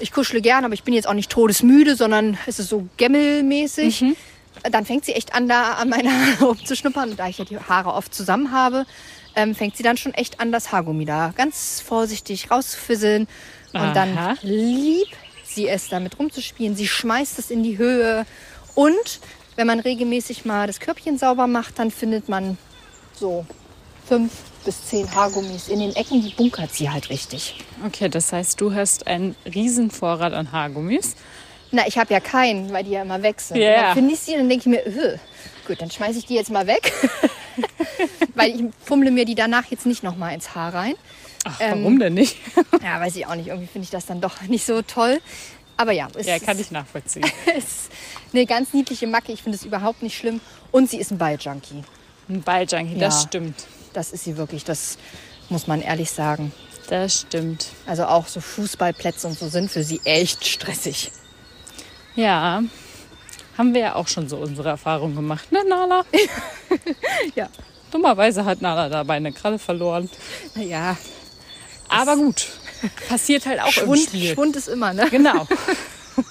ich 0.00 0.12
kuschle 0.12 0.40
gern, 0.40 0.64
aber 0.64 0.74
ich 0.74 0.82
bin 0.82 0.94
jetzt 0.94 1.08
auch 1.08 1.14
nicht 1.14 1.30
todesmüde, 1.30 1.96
sondern 1.96 2.38
es 2.46 2.58
ist 2.58 2.68
so 2.68 2.88
gemmelmäßig. 2.96 4.04
Dann 4.70 4.84
fängt 4.84 5.04
sie 5.04 5.12
echt 5.12 5.34
an, 5.34 5.48
da 5.48 5.74
an 5.74 5.88
meine 5.88 6.10
Haare 6.10 6.44
rumzuschnuppern. 6.44 7.10
Und 7.10 7.18
da 7.18 7.28
ich 7.28 7.38
ja 7.38 7.44
die 7.44 7.58
Haare 7.58 7.92
oft 7.92 8.14
zusammen 8.14 8.52
habe, 8.52 8.86
ähm, 9.34 9.54
fängt 9.54 9.76
sie 9.76 9.82
dann 9.82 9.96
schon 9.96 10.12
echt 10.14 10.40
an, 10.40 10.52
das 10.52 10.72
Haargummi 10.72 11.04
da 11.04 11.32
ganz 11.36 11.80
vorsichtig 11.80 12.50
rauszufisseln. 12.50 13.28
Und 13.72 13.80
Aha. 13.80 13.92
dann 13.94 14.38
liebt 14.42 15.16
sie 15.54 15.68
es, 15.68 15.88
damit 15.88 16.18
rumzuspielen. 16.18 16.76
Sie 16.76 16.88
schmeißt 16.88 17.38
es 17.38 17.50
in 17.50 17.62
die 17.62 17.78
Höhe. 17.78 18.26
Und 18.74 19.20
wenn 19.56 19.66
man 19.66 19.80
regelmäßig 19.80 20.44
mal 20.44 20.66
das 20.66 20.80
Körbchen 20.80 21.18
sauber 21.18 21.46
macht, 21.46 21.78
dann 21.78 21.90
findet 21.90 22.28
man 22.28 22.56
so 23.14 23.46
fünf 24.06 24.32
bis 24.64 24.86
zehn 24.86 25.12
Haargummis 25.14 25.68
in 25.68 25.80
den 25.80 25.94
Ecken. 25.94 26.22
Die 26.22 26.30
bunkert 26.30 26.72
sie 26.72 26.90
halt 26.90 27.10
richtig. 27.10 27.56
Okay, 27.86 28.08
das 28.08 28.32
heißt, 28.32 28.60
du 28.60 28.74
hast 28.74 29.06
einen 29.06 29.36
riesen 29.44 29.90
Vorrat 29.90 30.32
an 30.32 30.52
Haargummis. 30.52 31.16
Na, 31.70 31.86
ich 31.86 31.96
habe 31.98 32.12
ja 32.12 32.20
keinen, 32.20 32.72
weil 32.72 32.84
die 32.84 32.90
ja 32.90 33.02
immer 33.02 33.22
weg 33.22 33.40
sind. 33.40 33.56
Ja. 33.56 33.82
Dann 33.82 33.94
finde 33.94 34.14
ich 34.14 34.20
sie 34.20 34.32
und 34.32 34.40
dann 34.40 34.48
denke 34.48 34.68
ich 34.68 34.84
mir, 34.84 34.86
"Ugh." 34.86 35.18
gut, 35.66 35.80
dann 35.80 35.90
schmeiße 35.90 36.18
ich 36.18 36.26
die 36.26 36.34
jetzt 36.34 36.50
mal 36.50 36.66
weg. 36.66 36.92
weil 38.34 38.50
ich 38.50 38.64
fummle 38.84 39.10
mir 39.10 39.24
die 39.24 39.34
danach 39.34 39.66
jetzt 39.70 39.86
nicht 39.86 40.02
nochmal 40.02 40.34
ins 40.34 40.54
Haar 40.54 40.74
rein. 40.74 40.94
Ach, 41.44 41.56
Ähm, 41.60 41.80
warum 41.80 41.98
denn 41.98 42.14
nicht? 42.14 42.36
Ja, 42.82 43.00
weiß 43.00 43.16
ich 43.16 43.26
auch 43.26 43.34
nicht. 43.34 43.48
Irgendwie 43.48 43.66
finde 43.66 43.84
ich 43.84 43.90
das 43.90 44.06
dann 44.06 44.20
doch 44.20 44.40
nicht 44.42 44.64
so 44.64 44.82
toll. 44.82 45.20
Aber 45.76 45.92
ja, 45.92 46.08
es 46.16 46.26
ja, 46.26 46.38
kann 46.38 46.56
ist, 46.58 46.66
ich 46.66 46.70
nachvollziehen. 46.70 47.24
ist 47.56 47.90
eine 48.32 48.46
ganz 48.46 48.72
niedliche 48.72 49.06
Macke. 49.06 49.32
Ich 49.32 49.42
finde 49.42 49.56
es 49.56 49.64
überhaupt 49.64 50.02
nicht 50.02 50.16
schlimm. 50.16 50.40
Und 50.70 50.90
sie 50.90 50.98
ist 50.98 51.10
ein 51.10 51.18
Balljunkie. 51.18 51.82
Ein 52.28 52.42
Balljunkie, 52.42 52.98
das 52.98 53.22
Ja. 53.22 53.28
stimmt. 53.28 53.64
Das 53.92 54.12
ist 54.12 54.24
sie 54.24 54.36
wirklich. 54.36 54.64
Das 54.64 54.98
muss 55.48 55.66
man 55.66 55.80
ehrlich 55.82 56.10
sagen. 56.10 56.52
Das 56.88 57.20
stimmt. 57.20 57.66
Also 57.86 58.04
auch 58.06 58.26
so 58.26 58.40
Fußballplätze 58.40 59.26
und 59.26 59.38
so 59.38 59.48
sind 59.48 59.70
für 59.70 59.82
sie 59.82 60.00
echt 60.04 60.46
stressig. 60.46 61.10
Ja, 62.14 62.62
haben 63.56 63.74
wir 63.74 63.80
ja 63.80 63.94
auch 63.94 64.08
schon 64.08 64.28
so 64.28 64.36
unsere 64.38 64.70
Erfahrungen 64.70 65.14
gemacht, 65.14 65.50
ne, 65.52 65.60
Nala? 65.68 66.04
Ja. 67.34 67.48
Dummerweise 67.90 68.44
hat 68.44 68.62
Nala 68.62 68.88
dabei 68.88 69.14
eine 69.14 69.32
Kralle 69.32 69.58
verloren. 69.58 70.08
Naja, 70.54 70.96
Aber 71.92 72.16
gut, 72.16 72.48
passiert 73.08 73.46
halt 73.46 73.60
auch 73.60 73.66
im 73.66 73.72
Schwund, 73.72 74.00
Spiel. 74.00 74.34
Schwund 74.34 74.56
ist 74.56 74.68
immer, 74.68 74.92
ne? 74.92 75.08
Genau. 75.10 75.46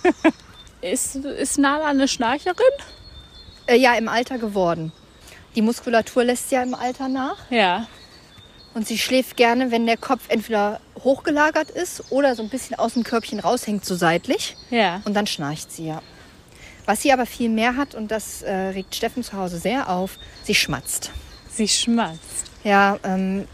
ist, 0.82 1.16
ist 1.16 1.58
Nala 1.58 1.86
eine 1.86 2.08
Schnarcherin? 2.08 2.56
Äh, 3.68 3.78
ja, 3.78 3.94
im 3.96 4.08
Alter 4.08 4.38
geworden. 4.38 4.92
Die 5.56 5.62
Muskulatur 5.62 6.24
lässt 6.24 6.52
ja 6.52 6.64
im 6.64 6.74
Alter 6.74 7.08
nach. 7.08 7.38
Ja. 7.50 7.88
Und 8.74 8.88
sie 8.88 8.98
schläft 8.98 9.36
gerne, 9.36 9.72
wenn 9.72 9.86
der 9.86 9.98
Kopf 9.98 10.24
entweder 10.30 10.80
hochgelagert 11.04 11.70
ist 11.70 12.12
oder 12.12 12.36
so 12.36 12.44
ein 12.44 12.50
bisschen 12.50 12.78
aus 12.80 12.94
dem 12.94 13.04
Körbchen 13.04 13.40
raushängt, 13.40 13.84
so 13.84 13.96
seitlich. 13.96 14.56
Ja. 14.70 15.02
Und 15.04 15.14
dann 15.14 15.28
schnarcht 15.28 15.72
sie 15.72 15.88
ja. 15.88 16.02
Was 16.86 17.02
sie 17.02 17.12
aber 17.12 17.26
viel 17.26 17.50
mehr 17.50 17.76
hat, 17.76 17.96
und 17.96 18.10
das 18.12 18.42
äh, 18.42 18.54
regt 18.54 18.96
Steffen 18.96 19.24
zu 19.24 19.34
Hause 19.34 19.60
sehr 19.60 19.90
auf, 19.90 20.18
sie 20.44 20.56
schmatzt. 20.56 21.12
Sie 21.50 21.68
schmatzt. 21.68 22.50
Ja, 22.64 22.98
ähm, 23.04 23.48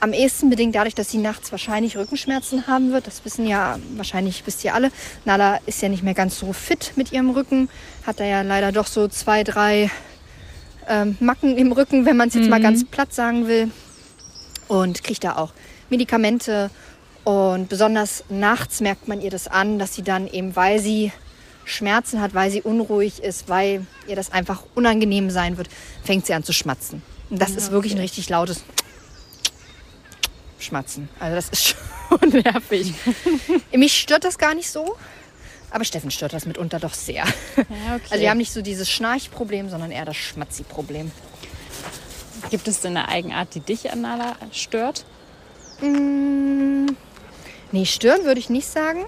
am 0.00 0.12
ehesten 0.12 0.50
bedingt 0.50 0.74
dadurch, 0.74 0.94
dass 0.94 1.10
sie 1.10 1.18
nachts 1.18 1.52
wahrscheinlich 1.52 1.96
Rückenschmerzen 1.96 2.66
haben 2.66 2.92
wird. 2.92 3.06
Das 3.06 3.24
wissen 3.24 3.46
ja 3.46 3.78
wahrscheinlich, 3.96 4.42
wisst 4.46 4.64
ihr 4.64 4.74
alle. 4.74 4.90
Nala 5.24 5.58
ist 5.66 5.82
ja 5.82 5.88
nicht 5.88 6.02
mehr 6.02 6.14
ganz 6.14 6.38
so 6.38 6.52
fit 6.52 6.92
mit 6.96 7.12
ihrem 7.12 7.30
Rücken. 7.30 7.68
Hat 8.06 8.18
da 8.18 8.24
ja 8.24 8.42
leider 8.42 8.72
doch 8.72 8.86
so 8.86 9.08
zwei, 9.08 9.44
drei 9.44 9.90
ähm, 10.88 11.16
Macken 11.20 11.56
im 11.56 11.72
Rücken, 11.72 12.06
wenn 12.06 12.16
man 12.16 12.28
es 12.28 12.34
jetzt 12.34 12.48
mal 12.48 12.60
ganz 12.60 12.84
platt 12.84 13.12
sagen 13.12 13.46
will. 13.46 13.70
Und 14.68 15.04
kriegt 15.04 15.22
da 15.24 15.36
auch 15.36 15.52
Medikamente. 15.90 16.70
Und 17.24 17.68
besonders 17.68 18.24
nachts 18.30 18.80
merkt 18.80 19.06
man 19.06 19.20
ihr 19.20 19.30
das 19.30 19.46
an, 19.46 19.78
dass 19.78 19.94
sie 19.94 20.02
dann 20.02 20.26
eben, 20.26 20.56
weil 20.56 20.80
sie 20.80 21.12
Schmerzen 21.64 22.20
hat, 22.20 22.34
weil 22.34 22.50
sie 22.50 22.62
unruhig 22.62 23.22
ist, 23.22 23.48
weil 23.48 23.86
ihr 24.08 24.16
das 24.16 24.32
einfach 24.32 24.64
unangenehm 24.74 25.30
sein 25.30 25.58
wird, 25.58 25.68
fängt 26.02 26.26
sie 26.26 26.32
an 26.32 26.42
zu 26.42 26.52
schmatzen. 26.52 27.02
Und 27.28 27.40
das 27.40 27.52
ist 27.52 27.70
wirklich 27.70 27.92
ein 27.94 28.00
richtig 28.00 28.28
lautes 28.28 28.64
Schmatzen. 30.62 31.08
Also 31.18 31.36
das 31.36 31.48
ist 31.48 31.76
schon 32.08 32.28
nervig. 32.30 32.94
Mich 33.72 33.98
stört 33.98 34.24
das 34.24 34.38
gar 34.38 34.54
nicht 34.54 34.70
so, 34.70 34.96
aber 35.70 35.84
Steffen 35.84 36.10
stört 36.10 36.32
das 36.32 36.46
mitunter 36.46 36.80
doch 36.80 36.94
sehr. 36.94 37.24
Ja, 37.56 37.94
okay. 37.94 38.02
Also 38.10 38.22
wir 38.22 38.30
haben 38.30 38.38
nicht 38.38 38.52
so 38.52 38.62
dieses 38.62 38.90
Schnarchproblem, 38.90 39.70
sondern 39.70 39.90
eher 39.90 40.04
das 40.04 40.16
Schmatzi-Problem. 40.16 41.10
Gibt 42.50 42.68
es 42.68 42.80
denn 42.80 42.96
eine 42.96 43.08
Eigenart, 43.08 43.54
die 43.54 43.60
dich 43.60 43.92
an 43.92 44.00
Nala 44.00 44.36
stört? 44.52 45.04
Nee, 45.80 47.84
stören 47.84 48.24
würde 48.24 48.40
ich 48.40 48.50
nicht 48.50 48.66
sagen. 48.66 49.04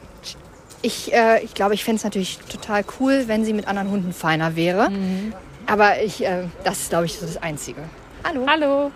Ich, 0.83 1.13
äh, 1.13 1.43
ich 1.45 1.55
glaube, 1.55 1.75
ich 1.75 1.85
fände 1.85 1.99
es 1.99 2.05
natürlich 2.05 2.39
total 2.39 2.85
cool, 2.99 3.25
wenn 3.27 3.45
sie 3.45 3.53
mit 3.53 3.69
anderen 3.69 3.91
Hunden 3.91 4.13
feiner 4.13 4.57
wäre. 4.57 4.91
Aber 5.67 6.03
ich, 6.03 6.25
äh, 6.25 6.45
das 6.65 6.81
ist, 6.81 6.91
glaube 6.91 7.07
ich, 7.07 7.19
so 7.19 7.27
das 7.27 7.37
Einzige. 7.37 7.83
Hallo. 8.25 8.47
Hallo. 8.49 8.91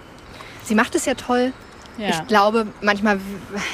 Sie 0.64 0.74
macht 0.74 0.94
es 0.94 1.06
ja 1.06 1.14
toll. 1.14 1.52
Ja. 1.98 2.08
Ich 2.10 2.26
glaube, 2.26 2.66
manchmal, 2.80 3.20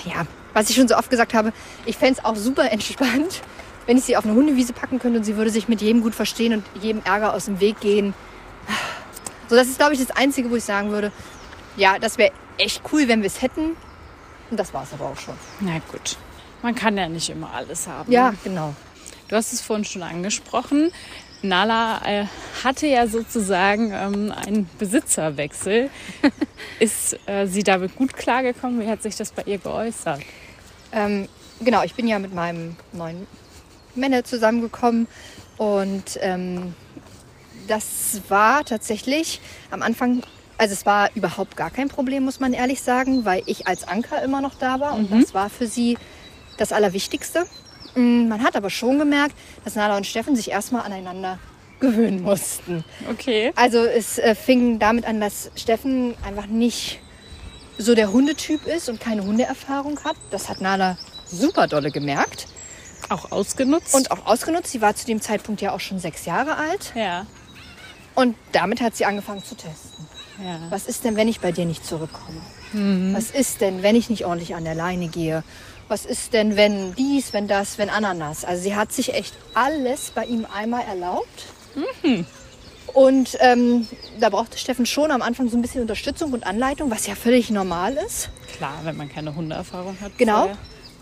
ja, 0.05 0.27
was 0.53 0.71
ich 0.71 0.77
schon 0.77 0.89
so 0.89 0.97
oft 0.97 1.11
gesagt 1.11 1.35
habe, 1.35 1.53
ich 1.87 1.97
fände 1.97 2.19
es 2.19 2.25
auch 2.25 2.37
super 2.37 2.71
entspannt, 2.71 3.43
wenn 3.87 3.97
ich 3.97 4.05
sie 4.05 4.17
auf 4.17 4.25
eine 4.25 4.35
Hundewiese 4.35 4.73
packen 4.73 4.99
könnte 4.99 5.19
und 5.19 5.25
sie 5.25 5.37
würde 5.37 5.51
sich 5.51 5.69
mit 5.69 5.81
jedem 5.81 6.03
gut 6.03 6.15
verstehen 6.15 6.53
und 6.55 6.65
jedem 6.83 7.03
Ärger 7.05 7.35
aus 7.35 7.47
dem 7.47 7.61
Weg 7.61 7.81
gehen. 7.81 8.15
So, 9.49 9.57
das 9.57 9.69
ist, 9.69 9.79
glaube 9.79 9.95
ich, 9.95 9.99
das 10.01 10.11
Einzige, 10.17 10.51
wo 10.51 10.57
ich 10.57 10.65
sagen 10.65 10.91
würde, 10.91 11.13
ja, 11.77 11.99
das 11.99 12.19
wäre 12.19 12.33
echt 12.59 12.83
cool, 12.93 13.09
wenn 13.09 13.21
wir 13.23 13.27
es 13.27 13.43
hätten. 13.43 13.77
Und 14.51 14.57
das 14.61 14.73
war 14.73 14.83
es 14.83 14.93
aber 14.93 15.07
auch 15.07 15.19
schon. 15.19 15.35
Na 15.61 15.79
gut. 15.91 16.17
Man 16.63 16.75
kann 16.75 16.97
ja 16.97 17.09
nicht 17.09 17.29
immer 17.29 17.53
alles 17.53 17.89
haben. 17.89 18.11
Ja, 18.13 18.35
genau. 18.45 18.75
Du 19.29 19.37
hast 19.37 19.53
es 19.53 19.61
vorhin 19.61 19.85
schon 19.85 20.03
angesprochen. 20.03 20.93
Nala 21.43 22.01
äh, 22.05 22.27
hatte 22.63 22.87
ja 22.87 23.07
sozusagen 23.07 23.93
ähm, 23.93 24.33
einen 24.33 24.69
Besitzerwechsel. 24.79 25.91
Ist 26.79 27.19
äh, 27.27 27.47
sie 27.47 27.63
damit 27.63 27.97
gut 27.97 28.15
klargekommen? 28.15 28.81
Wie 28.81 28.89
hat 28.89 29.03
sich 29.03 29.17
das 29.17 29.33
bei 29.33 29.43
ihr 29.43 29.59
geäußert? 29.59 30.21
Ähm, 30.93 31.29
genau, 31.61 31.83
ich 31.83 31.95
bin 31.95 32.07
ja 32.07 32.19
mit 32.19 32.35
meinem 32.35 32.77
neuen 32.93 33.27
Männer 33.95 34.25
zusammengekommen 34.25 35.09
und 35.57 36.19
ähm, 36.21 36.75
das 37.69 38.21
war 38.29 38.65
tatsächlich 38.65 39.41
am 39.71 39.83
Anfang, 39.83 40.23
also 40.59 40.73
es 40.73 40.87
war 40.87 41.11
überhaupt 41.15 41.57
gar 41.57 41.71
kein 41.71 41.89
Problem, 41.89 42.25
muss 42.25 42.41
man 42.41 42.53
ehrlich 42.53 42.83
sagen, 42.83 43.25
weil 43.25 43.43
ich 43.47 43.67
als 43.67 43.87
Anker 43.87 44.23
immer 44.23 44.41
noch 44.41 44.55
da 44.55 44.81
war 44.81 44.95
und 44.95 45.13
das 45.13 45.35
war 45.35 45.51
für 45.51 45.67
sie 45.67 45.99
das 46.57 46.73
Allerwichtigste. 46.73 47.47
Mm, 47.95 48.29
Man 48.29 48.43
hat 48.43 48.57
aber 48.57 48.71
schon 48.71 48.99
gemerkt, 48.99 49.35
dass 49.65 49.75
Nala 49.75 49.97
und 49.97 50.07
Steffen 50.07 50.37
sich 50.37 50.51
erstmal 50.51 50.83
aneinander 50.83 51.39
gewöhnen 51.81 52.23
mussten. 52.23 52.85
Okay. 53.11 53.53
Also 53.57 53.79
es 53.85 54.19
äh, 54.19 54.35
fing 54.35 54.79
damit 54.79 55.05
an, 55.05 55.21
dass 55.21 55.51
Steffen 55.57 56.15
einfach 56.25 56.47
nicht 56.47 57.01
so 57.79 57.95
der 57.95 58.13
Hundetyp 58.13 58.67
ist 58.67 58.89
und 58.89 59.01
keine 59.01 59.25
Hundeerfahrung 59.25 59.99
hat. 60.05 60.17
Das 60.31 60.49
hat 60.49 60.61
Nala 60.61 60.97
super 61.27 61.67
dolle 61.67 61.91
gemerkt 61.91 62.47
Auch 63.09 63.33
ausgenutzt? 63.33 63.95
und 63.95 64.11
auch 64.11 64.27
ausgenutzt. 64.27 64.71
Sie 64.71 64.81
war 64.81 64.95
zu 64.95 65.07
dem 65.07 65.21
Zeitpunkt 65.21 65.61
ja 65.61 65.73
auch 65.73 65.81
schon 65.81 65.99
sechs 65.99 66.25
Jahre 66.25 66.57
alt. 66.57 66.93
ja. 66.95 67.27
Und 68.15 68.37
damit 68.53 68.83
hat 68.83 68.95
sie 68.95 69.07
angefangen 69.07 69.43
zu 69.43 69.55
testen. 69.55 70.07
ja. 70.45 70.59
Was 70.69 70.87
ist 70.87 71.03
denn, 71.05 71.17
wenn 71.17 71.29
ich 71.29 71.41
bei 71.41 71.51
dir 71.51 71.65
nicht 71.65 71.85
zurückkomme? 71.87 72.43
Was 73.15 73.31
ist 73.31 73.63
denn, 73.63 73.83
wenn 73.83 73.97
ich 73.97 74.11
nicht 74.11 74.27
ordentlich 74.27 74.55
an 74.55 74.65
der 74.65 74.75
Leine 74.75 75.09
gehe? 75.09 75.43
Was 75.93 76.07
ist 76.07 76.33
denn, 76.33 76.57
wenn 76.57 76.95
dies, 76.95 77.35
wenn 77.35 77.49
das, 77.49 77.77
wenn 77.77 77.91
Ananas? 77.91 78.47
Also 78.47 78.63
sie 78.63 78.75
hat 78.75 78.95
sich 78.95 79.13
echt 79.13 79.35
alles 79.53 80.11
bei 80.15 80.25
ihm 80.25 80.47
einmal 80.47 80.85
erlaubt. 80.85 81.49
Und 82.95 83.37
ähm, 83.41 83.87
da 84.19 84.31
brauchte 84.31 84.57
Steffen 84.57 84.87
schon 84.87 85.11
am 85.11 85.21
Anfang 85.21 85.51
so 85.51 85.59
ein 85.59 85.61
bisschen 85.61 85.83
Unterstützung 85.83 86.33
und 86.33 86.47
Anleitung, 86.47 86.91
was 86.91 87.07
ja 87.07 87.15
völlig 87.15 87.51
normal 87.51 87.99
ist. 88.07 88.31
Klar, 88.57 88.73
wenn 88.85 88.97
man 88.97 89.11
keine 89.11 89.35
Hundeerfahrung 89.35 89.99
hat. 90.01 90.17
Genau. 90.17 90.45
vorher. 90.45 90.57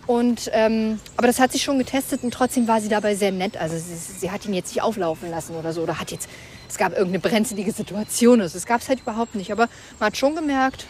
Und, 0.09 0.51
ähm, 0.55 0.99
aber 1.17 1.29
das 1.29 1.39
hat 1.39 1.53
sie 1.53 1.61
schon 1.61 1.79
getestet 1.79 2.25
und 2.25 2.35
trotzdem 2.35 2.67
war 2.67 2.81
sie 2.81 2.89
dabei 2.89 3.15
sehr 3.15 3.31
nett. 3.31 3.59
Also 3.59 3.77
sie, 3.77 3.95
sie 3.95 4.33
hat 4.33 4.45
ihn 4.45 4.55
jetzt 4.55 4.75
nicht 4.75 4.83
auflaufen 4.83 5.31
lassen 5.31 5.55
oder 5.55 5.73
so. 5.73 5.83
Oder 5.83 6.01
hat 6.01 6.11
jetzt, 6.11 6.29
es 6.69 6.79
gab 6.79 6.95
irgendeine 6.95 7.21
brenzlige 7.21 7.71
Situation. 7.71 8.41
Also 8.41 8.55
das 8.55 8.67
gab 8.67 8.81
es 8.81 8.89
halt 8.89 9.03
überhaupt 9.03 9.37
nicht. 9.37 9.53
Aber 9.53 9.69
man 10.01 10.09
hat 10.09 10.17
schon 10.17 10.35
gemerkt, 10.35 10.87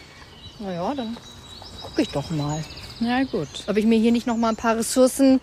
naja, 0.57 0.91
dann 0.95 1.17
gucke 1.83 2.01
ich 2.01 2.09
doch 2.09 2.31
mal, 2.31 2.63
Ja, 3.01 3.23
gut. 3.23 3.49
ob 3.67 3.77
ich 3.77 3.85
mir 3.85 3.99
hier 3.99 4.11
nicht 4.11 4.27
noch 4.27 4.37
mal 4.37 4.49
ein 4.49 4.55
paar 4.55 4.77
Ressourcen 4.77 5.41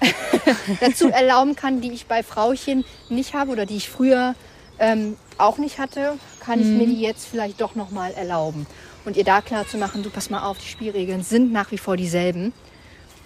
dazu 0.80 1.08
erlauben 1.08 1.56
kann, 1.56 1.80
die 1.80 1.92
ich 1.92 2.06
bei 2.06 2.22
Frauchen 2.22 2.84
nicht 3.08 3.32
habe 3.34 3.52
oder 3.52 3.64
die 3.64 3.76
ich 3.76 3.88
früher 3.88 4.34
ähm, 4.78 5.16
auch 5.38 5.58
nicht 5.58 5.78
hatte, 5.78 6.18
kann 6.40 6.60
ich 6.60 6.66
mir 6.66 6.86
die 6.86 7.00
jetzt 7.00 7.26
vielleicht 7.26 7.60
doch 7.60 7.74
noch 7.74 7.90
mal 7.90 8.12
erlauben. 8.12 8.66
Und 9.04 9.16
ihr 9.16 9.24
da 9.24 9.40
klar 9.40 9.66
zu 9.66 9.78
machen, 9.78 10.02
du 10.02 10.10
pass 10.10 10.30
mal 10.30 10.42
auf, 10.42 10.58
die 10.58 10.66
Spielregeln 10.66 11.22
sind 11.22 11.52
nach 11.52 11.70
wie 11.70 11.78
vor 11.78 11.96
dieselben. 11.96 12.52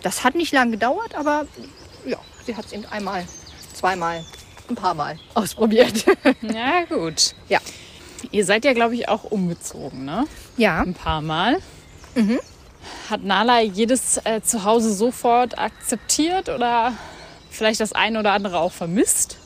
Das 0.02 0.24
hat 0.24 0.34
nicht 0.34 0.52
lange 0.52 0.72
gedauert, 0.72 1.14
aber 1.14 1.46
ja, 2.06 2.18
sie 2.44 2.54
hat 2.56 2.66
es 2.66 2.72
eben 2.72 2.84
einmal, 2.86 3.24
zweimal, 3.74 4.24
ein 4.68 4.74
paar 4.74 4.94
Mal 4.94 5.18
ausprobiert. 5.34 6.04
Ja, 6.42 6.84
gut. 6.88 7.34
Ja. 7.48 7.58
Ihr 8.30 8.44
seid 8.44 8.64
ja, 8.64 8.74
glaube 8.74 8.94
ich, 8.94 9.08
auch 9.08 9.24
umgezogen, 9.24 10.04
ne? 10.04 10.24
ja, 10.56 10.80
Ein 10.80 10.94
paar 10.94 11.22
Mal. 11.22 11.58
Hat 13.08 13.22
Nala 13.24 13.60
jedes 13.60 14.18
äh, 14.24 14.40
Zuhause 14.42 14.92
sofort 14.92 15.58
akzeptiert 15.58 16.48
oder 16.48 16.92
vielleicht 17.50 17.80
das 17.80 17.92
eine 17.92 18.18
oder 18.20 18.32
andere 18.32 18.58
auch 18.60 18.72
vermisst? 18.72 19.36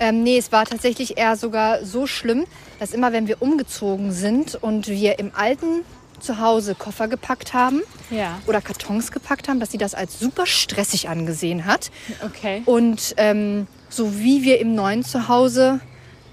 Ähm, 0.00 0.22
nee, 0.22 0.38
es 0.38 0.50
war 0.50 0.64
tatsächlich 0.64 1.18
eher 1.18 1.36
sogar 1.36 1.84
so 1.84 2.06
schlimm, 2.06 2.46
dass 2.80 2.92
immer, 2.92 3.12
wenn 3.12 3.28
wir 3.28 3.40
umgezogen 3.42 4.10
sind 4.12 4.56
und 4.56 4.88
wir 4.88 5.18
im 5.18 5.30
alten 5.34 5.84
Zuhause 6.20 6.74
Koffer 6.74 7.06
gepackt 7.06 7.54
haben 7.54 7.82
Ja. 8.10 8.38
oder 8.46 8.60
Kartons 8.60 9.12
gepackt 9.12 9.46
haben, 9.48 9.60
dass 9.60 9.70
sie 9.70 9.78
das 9.78 9.94
als 9.94 10.18
super 10.18 10.46
stressig 10.46 11.08
angesehen 11.08 11.64
hat. 11.66 11.90
Okay. 12.24 12.62
Und 12.64 13.14
ähm, 13.18 13.66
so 13.88 14.16
wie 14.18 14.42
wir 14.42 14.58
im 14.58 14.74
neuen 14.74 15.04
Zuhause 15.04 15.80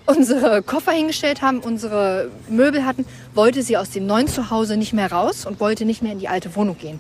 unsere 0.06 0.62
Koffer 0.62 0.92
hingestellt 0.92 1.42
haben, 1.42 1.60
unsere 1.60 2.30
Möbel 2.50 2.86
hatten, 2.86 3.06
wollte 3.34 3.62
sie 3.64 3.78
aus 3.78 3.90
dem 3.92 4.06
neuen 4.06 4.28
Zuhause 4.28 4.78
nicht 4.78 4.94
mehr 4.94 5.12
raus 5.12 5.46
und 5.46 5.60
wollte 5.60 5.86
nicht 5.86 6.02
mehr 6.02 6.12
in 6.12 6.20
die 6.20 6.28
alte 6.28 6.56
Wohnung 6.56 6.78
gehen. 6.78 7.00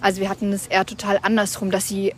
Also 0.00 0.20
wir 0.20 0.28
hatten 0.28 0.52
es 0.52 0.66
eher 0.66 0.84
total 0.84 1.20
andersrum, 1.22 1.70
dass 1.70 1.86
sie 1.86 2.14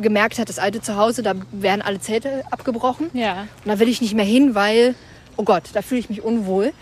gemerkt 0.00 0.38
hat, 0.38 0.48
das 0.48 0.60
alte 0.60 0.80
Zuhause, 0.80 1.22
da 1.22 1.34
werden 1.50 1.82
alle 1.82 1.98
Zelte 1.98 2.44
abgebrochen. 2.50 3.10
Ja. 3.14 3.48
Und 3.64 3.68
da 3.68 3.78
will 3.80 3.88
ich 3.88 4.00
nicht 4.00 4.14
mehr 4.14 4.24
hin, 4.24 4.54
weil, 4.54 4.94
oh 5.36 5.42
Gott, 5.42 5.64
da 5.72 5.82
fühle 5.82 5.98
ich 6.00 6.08
mich 6.08 6.22
unwohl. 6.22 6.72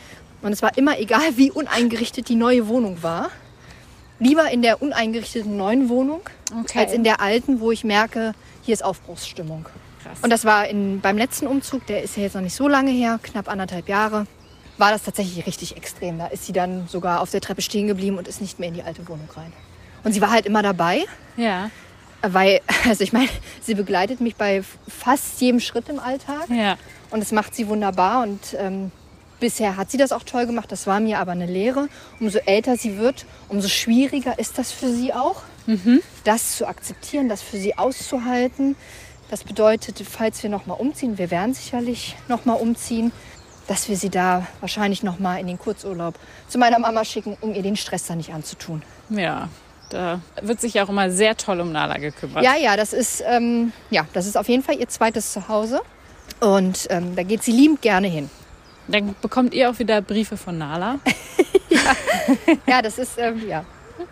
Und 0.43 0.53
es 0.53 0.61
war 0.61 0.77
immer 0.77 0.99
egal, 0.99 1.37
wie 1.37 1.51
uneingerichtet 1.51 2.29
die 2.29 2.35
neue 2.35 2.69
Wohnung 2.69 3.03
war. 3.03 3.31
Lieber 4.19 4.51
in 4.51 4.61
der 4.61 4.83
uneingerichteten 4.83 5.57
neuen 5.57 5.89
Wohnung, 5.89 6.21
Okay. 6.61 6.81
als 6.81 6.93
in 6.93 7.05
der 7.05 7.21
alten, 7.23 7.61
wo 7.61 7.71
ich 7.73 7.85
merke, 7.85 8.33
hier 8.63 8.75
ist 8.75 8.85
Aufbruchsstimmung. 8.85 9.65
Krass. 10.03 10.19
Und 10.23 10.31
das 10.31 10.45
war 10.45 10.67
in, 10.69 11.01
beim 11.01 11.19
letzten 11.19 11.47
Umzug, 11.47 11.87
der 11.87 12.03
ist 12.03 12.17
ja 12.17 12.23
jetzt 12.23 12.35
noch 12.35 12.43
nicht 12.43 12.55
so 12.55 12.69
lange 12.69 12.91
her, 12.91 13.19
knapp 13.23 13.49
anderthalb 13.49 13.89
Jahre, 13.89 14.27
war 14.79 14.91
das 14.91 15.03
tatsächlich 15.03 15.47
richtig 15.47 15.77
extrem. 15.77 16.19
Da 16.19 16.27
ist 16.29 16.47
sie 16.47 16.53
dann 16.53 16.89
sogar 16.89 17.21
auf 17.21 17.31
der 17.31 17.41
Treppe 17.41 17.63
stehen 17.63 17.87
geblieben 17.87 18.19
und 18.19 18.27
ist 18.27 18.41
nicht 18.41 18.59
mehr 18.59 18.69
in 18.69 18.75
die 18.75 18.83
alte 18.83 19.07
Wohnung 19.09 19.29
rein. 19.37 19.53
Und 20.03 20.13
sie 20.13 20.21
war 20.21 20.31
halt 20.31 20.47
immer 20.47 20.63
dabei, 20.63 21.05
ja. 21.37 21.71
weil, 22.23 22.61
also 22.89 23.05
ich 23.05 23.13
meine, 23.13 23.29
sie 23.61 23.75
begleitet 23.75 24.21
mich 24.21 24.37
bei 24.37 24.63
fast 24.89 25.41
jedem 25.41 25.61
Schritt 25.61 25.89
im 25.89 25.99
Alltag. 25.99 26.49
Ja. 26.49 26.77
Und 27.11 27.21
das 27.21 27.33
macht 27.33 27.55
sie 27.55 27.69
wunderbar. 27.69 28.23
Und 28.23 28.57
ähm, 28.59 28.91
bisher 29.39 29.77
hat 29.77 29.91
sie 29.91 29.99
das 29.99 30.13
auch 30.13 30.23
toll 30.23 30.47
gemacht. 30.47 30.73
Das 30.73 30.87
war 30.87 31.01
mir 31.01 31.19
aber 31.19 31.33
eine 31.33 31.47
Lehre. 31.47 31.89
Umso 32.19 32.39
älter 32.39 32.77
sie 32.77 32.97
wird, 32.97 33.27
umso 33.49 33.69
schwieriger 33.69 34.39
ist 34.39 34.59
das 34.59 34.73
für 34.73 34.91
sie 34.91 35.13
auch, 35.13 35.43
das 36.25 36.57
zu 36.57 36.67
akzeptieren, 36.67 37.29
das 37.29 37.43
für 37.43 37.57
sie 37.57 37.77
auszuhalten. 37.77 38.77
Das 39.31 39.45
bedeutet, 39.45 40.03
falls 40.11 40.43
wir 40.43 40.51
nochmal 40.51 40.79
umziehen, 40.81 41.17
wir 41.17 41.31
werden 41.31 41.55
sicherlich 41.55 42.17
nochmal 42.27 42.57
umziehen, 42.57 43.13
dass 43.69 43.89
wir 43.89 43.97
sie 43.97 44.11
da 44.11 44.45
wahrscheinlich 44.59 45.05
nochmal 45.05 45.41
in 45.41 45.47
den 45.47 45.57
Kurzurlaub 45.57 46.17
zu 46.49 46.59
meiner 46.59 46.81
Mama 46.81 47.05
schicken, 47.05 47.37
um 47.41 47.55
ihr 47.55 47.63
den 47.63 47.77
Stress 47.77 48.07
da 48.07 48.17
nicht 48.17 48.33
anzutun. 48.35 48.83
Ja. 49.09 49.49
Da 49.91 50.21
wird 50.43 50.61
sich 50.61 50.75
ja 50.75 50.85
auch 50.85 50.89
immer 50.89 51.11
sehr 51.11 51.37
toll 51.37 51.61
um 51.61 51.71
Nala 51.73 51.99
gekümmert. 51.99 52.45
Ja, 52.45 52.57
ja, 52.57 52.77
das 52.77 52.93
ist, 52.93 53.23
ähm, 53.27 53.73
ja, 53.91 54.07
das 54.13 54.27
ist 54.27 54.37
auf 54.37 54.49
jeden 54.49 54.63
Fall 54.63 54.79
ihr 54.79 54.89
zweites 54.89 55.33
Zuhause. 55.33 55.81
Und 56.41 56.87
ähm, 56.91 57.15
da 57.15 57.23
geht 57.23 57.43
sie 57.43 57.53
liebend 57.53 57.83
gerne 57.83 58.09
hin. 58.09 58.31
Dann 58.89 59.15
bekommt 59.21 59.55
ihr 59.55 59.71
auch 59.71 59.79
wieder 59.79 60.01
Briefe 60.01 60.37
von 60.37 60.59
Nala. 60.59 60.99
Ja, 62.67 62.83
das 62.83 62.99
ist, 62.99 63.13
ähm, 63.19 63.49
ja, 63.49 63.65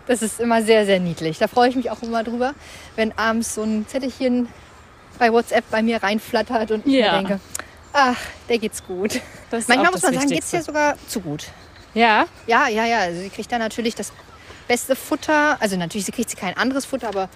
das 0.07 0.21
ist 0.21 0.39
immer 0.39 0.61
sehr, 0.61 0.85
sehr 0.85 0.99
niedlich. 0.99 1.37
Da 1.37 1.47
freue 1.47 1.69
ich 1.69 1.75
mich 1.75 1.89
auch 1.91 2.01
immer 2.01 2.23
drüber, 2.23 2.53
wenn 2.95 3.17
abends 3.17 3.55
so 3.55 3.63
ein 3.63 3.85
Zettelchen 3.87 4.47
bei 5.19 5.31
WhatsApp 5.31 5.65
bei 5.69 5.83
mir 5.83 6.01
reinflattert 6.01 6.71
und 6.71 6.87
ich 6.87 6.93
Ja. 6.93 7.11
mir 7.11 7.17
denke, 7.27 7.39
ach, 7.93 8.17
der 8.47 8.57
geht's 8.57 8.83
gut. 8.83 9.21
Manchmal 9.51 9.91
muss 9.91 10.01
man 10.01 10.13
sagen, 10.13 10.29
geht's 10.29 10.51
ihr 10.53 10.63
sogar 10.63 10.95
zu 11.07 11.19
gut. 11.21 11.45
Ja. 11.93 12.25
Ja, 12.47 12.67
ja, 12.67 12.85
ja. 12.85 12.99
Also 12.99 13.21
sie 13.21 13.29
kriegt 13.29 13.51
dann 13.51 13.59
natürlich 13.59 13.95
das 13.95 14.11
beste 14.67 14.95
Futter. 14.95 15.57
Also 15.59 15.75
natürlich 15.77 16.05
sie 16.05 16.11
kriegt 16.11 16.29
sie 16.29 16.35
kein 16.37 16.55
anderes 16.57 16.85
Futter, 16.85 17.07
aber 17.09 17.29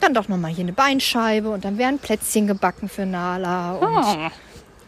dann 0.00 0.14
doch 0.14 0.28
nochmal 0.28 0.50
hier 0.50 0.64
eine 0.64 0.72
Beinscheibe 0.72 1.50
und 1.50 1.64
dann 1.64 1.78
werden 1.78 1.98
Plätzchen 1.98 2.46
gebacken 2.46 2.88
für 2.88 3.06
Nala. 3.06 3.72
Und 3.76 3.88
Oh. 3.88 4.30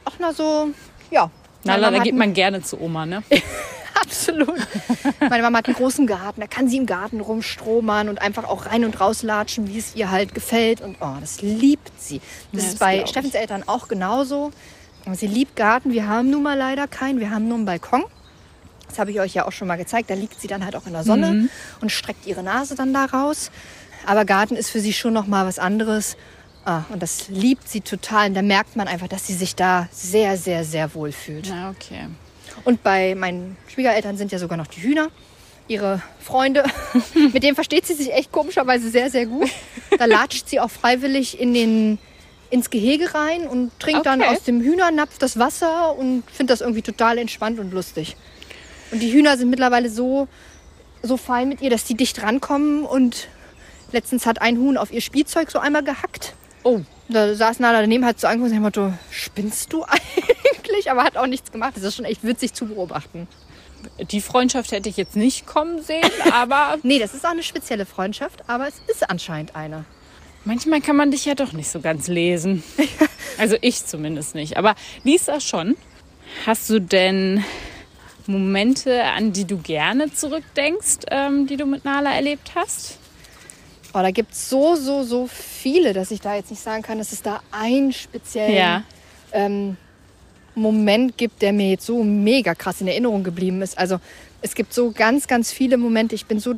auch 0.04 0.14
na 0.18 0.32
so, 0.32 0.70
ja. 1.10 1.30
Nala, 1.62 1.90
da 1.90 1.98
geht 2.00 2.14
man 2.16 2.34
gerne 2.34 2.62
zu 2.62 2.80
Oma, 2.80 3.06
ne? 3.06 3.22
Absolut. 4.04 4.58
Meine 5.20 5.42
Mama 5.42 5.58
hat 5.58 5.66
einen 5.66 5.76
großen 5.76 6.06
Garten, 6.06 6.40
da 6.40 6.46
kann 6.46 6.68
sie 6.68 6.76
im 6.76 6.86
Garten 6.86 7.20
rumstromern 7.20 8.08
und 8.08 8.20
einfach 8.20 8.44
auch 8.44 8.66
rein 8.66 8.84
und 8.84 9.00
rauslatschen, 9.00 9.68
wie 9.68 9.78
es 9.78 9.94
ihr 9.94 10.10
halt 10.10 10.34
gefällt. 10.34 10.80
Und 10.80 10.96
oh, 11.00 11.14
das 11.20 11.40
liebt 11.42 11.90
sie. 12.00 12.20
Das 12.52 12.62
Ja, 12.62 12.68
ist 12.68 12.72
das 12.74 12.78
bei 12.80 12.94
glaub 12.96 13.04
ich. 13.04 13.10
Steffens 13.10 13.34
Eltern 13.34 13.62
auch 13.66 13.88
genauso. 13.88 14.50
Sie 15.12 15.26
liebt 15.26 15.56
Garten. 15.56 15.92
Wir 15.92 16.08
haben 16.08 16.30
nun 16.30 16.42
mal 16.42 16.56
leider 16.56 16.86
keinen. 16.86 17.20
Wir 17.20 17.30
haben 17.30 17.46
nur 17.48 17.56
einen 17.58 17.66
Balkon. 17.66 18.04
Das 18.88 18.98
habe 18.98 19.10
ich 19.10 19.20
euch 19.20 19.34
ja 19.34 19.46
auch 19.46 19.52
schon 19.52 19.68
mal 19.68 19.76
gezeigt. 19.76 20.08
Da 20.08 20.14
liegt 20.14 20.40
sie 20.40 20.46
dann 20.48 20.64
halt 20.64 20.76
auch 20.76 20.86
in 20.86 20.92
der 20.92 21.02
Sonne 21.04 21.32
Mhm. 21.32 21.50
und 21.80 21.90
streckt 21.92 22.26
ihre 22.26 22.42
Nase 22.42 22.74
dann 22.74 22.94
da 22.94 23.04
raus. 23.06 23.50
Aber 24.06 24.24
Garten 24.24 24.56
ist 24.56 24.70
für 24.70 24.80
sie 24.80 24.92
schon 24.92 25.12
noch 25.12 25.26
mal 25.26 25.46
was 25.46 25.58
anderes. 25.58 26.16
Ah, 26.64 26.82
und 26.90 27.02
das 27.02 27.28
liebt 27.28 27.68
sie 27.68 27.80
total. 27.82 28.28
Und 28.28 28.34
da 28.34 28.42
merkt 28.42 28.76
man 28.76 28.88
einfach, 28.88 29.08
dass 29.08 29.26
sie 29.26 29.34
sich 29.34 29.54
da 29.56 29.88
sehr, 29.92 30.36
sehr, 30.38 30.64
sehr 30.64 30.94
wohl 30.94 31.12
fühlt. 31.12 31.48
Na, 31.50 31.70
okay. 31.70 32.06
Und 32.64 32.82
bei 32.82 33.14
meinen 33.14 33.56
Schwiegereltern 33.72 34.16
sind 34.16 34.32
ja 34.32 34.38
sogar 34.38 34.56
noch 34.56 34.66
die 34.66 34.80
Hühner. 34.82 35.08
Ihre 35.66 36.02
Freunde, 36.20 36.64
mit 37.32 37.42
denen 37.42 37.54
versteht 37.54 37.86
sie 37.86 37.94
sich 37.94 38.12
echt 38.12 38.30
komischerweise 38.30 38.90
sehr, 38.90 39.10
sehr 39.10 39.26
gut. 39.26 39.48
Da 39.98 40.04
latscht 40.04 40.48
sie 40.48 40.60
auch 40.60 40.70
freiwillig 40.70 41.40
in 41.40 41.54
den, 41.54 41.98
ins 42.50 42.68
Gehege 42.70 43.14
rein 43.14 43.46
und 43.46 43.70
trinkt 43.80 44.04
dann 44.06 44.20
Okay. 44.20 44.30
aus 44.30 44.42
dem 44.42 44.60
Hühnernapf 44.60 45.18
das 45.18 45.38
Wasser 45.38 45.96
und 45.96 46.22
findet 46.30 46.50
das 46.52 46.60
irgendwie 46.60 46.82
total 46.82 47.16
entspannt 47.18 47.58
und 47.60 47.72
lustig. 47.72 48.14
Und 48.92 49.00
die 49.00 49.10
Hühner 49.12 49.36
sind 49.38 49.48
mittlerweile 49.50 49.88
so, 49.88 50.28
so 51.02 51.16
fein 51.16 51.48
mit 51.48 51.62
ihr, 51.62 51.70
dass 51.70 51.84
die 51.84 51.94
dicht 51.94 52.22
rankommen. 52.22 52.84
Und 52.84 53.28
letztens 53.90 54.26
hat 54.26 54.42
ein 54.42 54.58
Huhn 54.58 54.76
auf 54.76 54.92
ihr 54.92 55.00
Spielzeug 55.00 55.50
so 55.50 55.58
einmal 55.58 55.82
gehackt. 55.82 56.34
Oh, 56.62 56.80
Da 57.08 57.34
saß 57.34 57.58
Nala 57.60 57.80
daneben, 57.80 58.04
hat 58.04 58.20
so 58.20 58.26
angeguckt 58.26 58.50
und 58.52 58.56
hat 58.56 58.62
Motto, 58.62 58.92
spinnst 59.10 59.72
du 59.72 59.82
eigentlich? 59.84 60.33
Aber 60.90 61.04
hat 61.04 61.16
auch 61.16 61.26
nichts 61.26 61.50
gemacht. 61.52 61.72
Das 61.76 61.82
ist 61.82 61.96
schon 61.96 62.04
echt 62.04 62.22
witzig 62.24 62.52
zu 62.54 62.66
beobachten. 62.66 63.26
die 64.10 64.20
Freundschaft 64.20 64.72
hätte 64.72 64.88
ich 64.88 64.96
jetzt 64.96 65.16
nicht 65.16 65.46
kommen 65.46 65.82
sehen, 65.82 66.08
aber 66.32 66.76
Nee, 66.82 66.98
das 66.98 67.14
ist 67.14 67.24
auch 67.26 67.30
eine 67.30 67.42
spezielle 67.42 67.86
Freundschaft, 67.86 68.42
aber 68.48 68.66
es 68.68 68.74
ist 68.88 69.08
anscheinend 69.10 69.54
eine. 69.56 69.84
manchmal 70.44 70.80
kann 70.80 70.96
man 70.96 71.10
dich 71.10 71.24
ja 71.24 71.34
doch 71.34 71.52
nicht 71.52 71.68
so 71.68 71.80
ganz 71.80 72.08
lesen. 72.08 72.62
Also 73.36 73.56
ich 73.62 73.84
zumindest 73.84 74.36
nicht. 74.36 74.56
Aber 74.58 74.76
Lisa 75.02 75.40
schon. 75.40 75.76
Hast 76.46 76.70
du 76.70 76.78
denn 76.80 77.42
Momente, 78.28 79.02
an 79.02 79.32
die 79.32 79.44
du 79.44 79.58
gerne 79.58 80.12
zurückdenkst, 80.12 80.98
ähm, 81.10 81.48
die 81.48 81.56
du 81.56 81.66
mit 81.66 81.84
Nala 81.84 82.14
erlebt 82.14 82.52
hast? 82.54 82.98
Oh, 83.92 83.98
da 84.00 84.12
gibt 84.12 84.32
es 84.32 84.48
so, 84.48 84.76
so, 84.76 85.02
so 85.02 85.26
viele, 85.26 85.92
dass 85.94 86.12
ich 86.12 86.20
da 86.20 86.36
jetzt 86.36 86.50
nicht 86.50 86.62
sagen 86.62 86.82
kann, 86.82 86.98
dass 86.98 87.10
es 87.10 87.22
da 87.22 87.40
einen 87.50 87.92
speziellen 87.92 88.54
Ja. 88.56 88.82
ähm, 89.32 89.76
Moment 90.54 91.16
gibt, 91.16 91.42
der 91.42 91.52
mir 91.52 91.70
jetzt 91.70 91.86
so 91.86 92.02
mega 92.02 92.54
krass 92.54 92.80
in 92.80 92.88
Erinnerung 92.88 93.24
geblieben 93.24 93.62
ist. 93.62 93.76
Also 93.78 93.98
es 94.42 94.54
gibt 94.54 94.74
so 94.74 94.92
ganz, 94.92 95.26
ganz 95.26 95.52
viele 95.52 95.76
Momente. 95.76 96.14
Ich 96.14 96.26
bin 96.26 96.38
so 96.38 96.54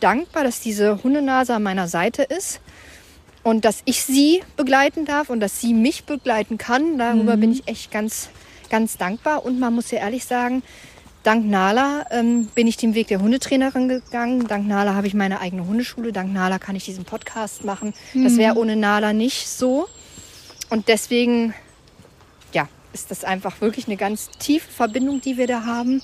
dankbar, 0.00 0.44
dass 0.44 0.60
diese 0.60 1.02
Hundenase 1.02 1.54
an 1.54 1.62
meiner 1.62 1.88
Seite 1.88 2.22
ist 2.22 2.60
und 3.42 3.64
dass 3.64 3.82
ich 3.84 4.02
sie 4.02 4.42
begleiten 4.56 5.04
darf 5.04 5.30
und 5.30 5.40
dass 5.40 5.60
sie 5.60 5.74
mich 5.74 6.04
begleiten 6.04 6.58
kann. 6.58 6.98
Darüber 6.98 7.36
bin 7.36 7.52
ich 7.52 7.66
echt 7.68 7.90
ganz, 7.90 8.28
ganz 8.70 8.96
dankbar. 8.96 9.44
Und 9.44 9.58
man 9.58 9.74
muss 9.74 9.90
ja 9.90 9.98
ehrlich 9.98 10.24
sagen, 10.24 10.62
dank 11.22 11.46
Nala 11.46 12.06
ähm, 12.10 12.46
bin 12.54 12.66
ich 12.66 12.76
den 12.76 12.94
Weg 12.94 13.08
der 13.08 13.20
Hundetrainerin 13.20 13.88
gegangen. 13.88 14.46
Dank 14.48 14.66
Nala 14.66 14.94
habe 14.94 15.06
ich 15.06 15.14
meine 15.14 15.40
eigene 15.40 15.66
Hundeschule. 15.66 16.12
Dank 16.12 16.32
Nala 16.32 16.58
kann 16.58 16.76
ich 16.76 16.84
diesen 16.84 17.04
Podcast 17.04 17.64
machen. 17.64 17.94
Das 18.14 18.36
wäre 18.36 18.56
ohne 18.56 18.76
Nala 18.76 19.12
nicht 19.12 19.48
so. 19.48 19.88
Und 20.70 20.88
deswegen, 20.88 21.54
ist 22.92 23.10
das 23.10 23.24
einfach 23.24 23.60
wirklich 23.60 23.86
eine 23.86 23.96
ganz 23.96 24.30
tiefe 24.38 24.70
Verbindung, 24.70 25.20
die 25.20 25.36
wir 25.36 25.46
da 25.46 25.64
haben. 25.64 26.02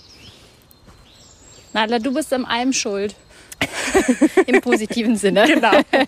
Nala, 1.72 1.98
du 1.98 2.12
bist 2.12 2.32
an 2.32 2.44
allem 2.44 2.72
schuld. 2.72 3.14
Im 4.46 4.60
positiven 4.60 5.16
Sinne. 5.16 5.44
Genau. 5.46 5.80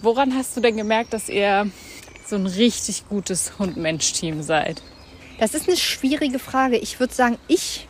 Woran 0.00 0.34
hast 0.34 0.56
du 0.56 0.60
denn 0.60 0.76
gemerkt, 0.76 1.12
dass 1.12 1.28
ihr 1.28 1.70
so 2.26 2.36
ein 2.36 2.46
richtig 2.46 3.08
gutes 3.08 3.58
Hund-Mensch-Team 3.58 4.42
seid? 4.42 4.82
Das 5.38 5.54
ist 5.54 5.68
eine 5.68 5.76
schwierige 5.76 6.38
Frage. 6.38 6.76
Ich 6.78 7.00
würde 7.00 7.14
sagen, 7.14 7.38
ich 7.48 7.88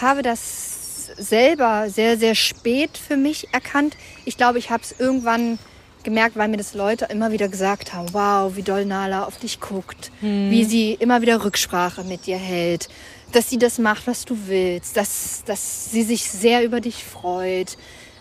habe 0.00 0.22
das 0.22 1.06
selber 1.16 1.88
sehr, 1.88 2.18
sehr 2.18 2.34
spät 2.34 2.98
für 2.98 3.16
mich 3.16 3.52
erkannt. 3.52 3.96
Ich 4.24 4.36
glaube, 4.36 4.58
ich 4.58 4.70
habe 4.70 4.82
es 4.82 4.94
irgendwann 4.98 5.58
gemerkt, 6.06 6.36
weil 6.36 6.48
mir 6.48 6.56
das 6.56 6.72
Leute 6.72 7.06
immer 7.06 7.32
wieder 7.32 7.48
gesagt 7.48 7.92
haben, 7.92 8.06
wow, 8.12 8.56
wie 8.56 8.62
doll 8.62 8.86
Nala 8.86 9.24
auf 9.24 9.38
dich 9.38 9.60
guckt, 9.60 10.12
wie 10.50 10.64
sie 10.64 10.94
immer 10.94 11.20
wieder 11.20 11.44
Rücksprache 11.44 12.04
mit 12.04 12.26
dir 12.26 12.38
hält, 12.38 12.88
dass 13.32 13.50
sie 13.50 13.58
das 13.58 13.78
macht, 13.78 14.06
was 14.06 14.24
du 14.24 14.38
willst, 14.46 14.96
dass, 14.96 15.42
dass 15.44 15.90
sie 15.90 16.04
sich 16.04 16.30
sehr 16.30 16.64
über 16.64 16.80
dich 16.80 17.04
freut. 17.04 17.76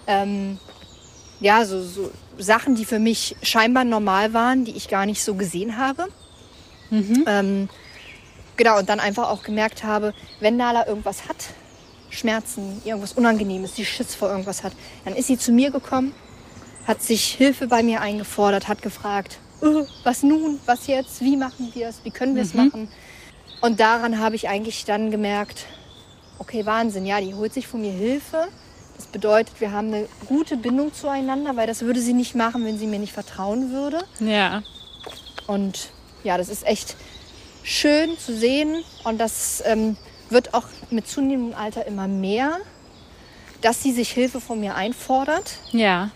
Ähm, 0.07 0.57
ja, 1.39 1.63
so, 1.63 1.81
so 1.83 2.11
Sachen, 2.39 2.75
die 2.75 2.85
für 2.85 2.99
mich 2.99 3.35
scheinbar 3.43 3.83
normal 3.83 4.33
waren, 4.33 4.65
die 4.65 4.75
ich 4.75 4.87
gar 4.89 5.05
nicht 5.05 5.23
so 5.23 5.35
gesehen 5.35 5.77
habe. 5.77 6.07
Ähm, 7.27 7.69
genau, 8.57 8.79
und 8.79 8.89
dann 8.89 8.99
einfach 8.99 9.29
auch 9.29 9.43
gemerkt 9.43 9.83
habe, 9.83 10.13
wenn 10.39 10.57
Nala 10.57 10.87
irgendwas 10.87 11.29
hat, 11.29 11.37
Schmerzen, 12.09 12.81
irgendwas 12.83 13.13
Unangenehmes, 13.13 13.73
die 13.73 13.85
Schiss 13.85 14.15
vor 14.15 14.29
irgendwas 14.29 14.63
hat, 14.63 14.73
dann 15.03 15.15
ist 15.15 15.27
sie 15.27 15.37
zu 15.37 15.51
mir 15.51 15.69
gekommen, 15.69 16.13
hat 16.87 17.01
sich 17.01 17.33
Hilfe 17.33 17.67
bei 17.67 17.83
mir 17.83 18.01
eingefordert, 18.01 18.67
hat 18.67 18.81
gefragt, 18.81 19.39
"Äh, 19.61 19.85
was 20.03 20.23
nun, 20.23 20.59
was 20.65 20.87
jetzt, 20.87 21.21
wie 21.21 21.37
machen 21.37 21.71
wir 21.73 21.87
es, 21.89 22.01
wie 22.03 22.11
können 22.11 22.35
wir 22.35 22.43
es 22.43 22.53
machen. 22.53 22.89
Und 23.61 23.79
daran 23.79 24.19
habe 24.19 24.35
ich 24.35 24.47
eigentlich 24.47 24.85
dann 24.85 25.09
gemerkt, 25.11 25.65
okay, 26.39 26.65
Wahnsinn, 26.65 27.05
ja, 27.05 27.19
die 27.21 27.33
holt 27.33 27.53
sich 27.53 27.67
von 27.67 27.81
mir 27.81 27.91
Hilfe. 27.91 28.47
Das 28.97 29.07
bedeutet, 29.07 29.59
wir 29.59 29.71
haben 29.71 29.87
eine 29.87 30.07
gute 30.27 30.57
Bindung 30.57 30.93
zueinander, 30.93 31.55
weil 31.55 31.67
das 31.67 31.81
würde 31.81 31.99
sie 31.99 32.13
nicht 32.13 32.35
machen, 32.35 32.63
wenn 32.65 32.77
sie 32.77 32.87
mir 32.87 32.99
nicht 32.99 33.13
vertrauen 33.13 33.71
würde. 33.71 34.03
Ja. 34.19 34.61
Und 35.47 35.89
ja, 36.23 36.37
das 36.37 36.49
ist 36.49 36.65
echt 36.65 36.95
schön 37.63 38.17
zu 38.17 38.35
sehen 38.35 38.83
und 39.03 39.17
das 39.19 39.63
ähm, 39.65 39.97
wird 40.29 40.53
auch 40.53 40.65
mit 40.91 41.07
zunehmendem 41.07 41.57
Alter 41.57 41.85
immer 41.87 42.07
mehr, 42.07 42.57
dass 43.61 43.81
sie 43.81 43.91
sich 43.91 44.11
Hilfe 44.11 44.39
von 44.39 44.59
mir 44.59 44.75
einfordert. 44.75 45.57
Ja. 45.71 46.11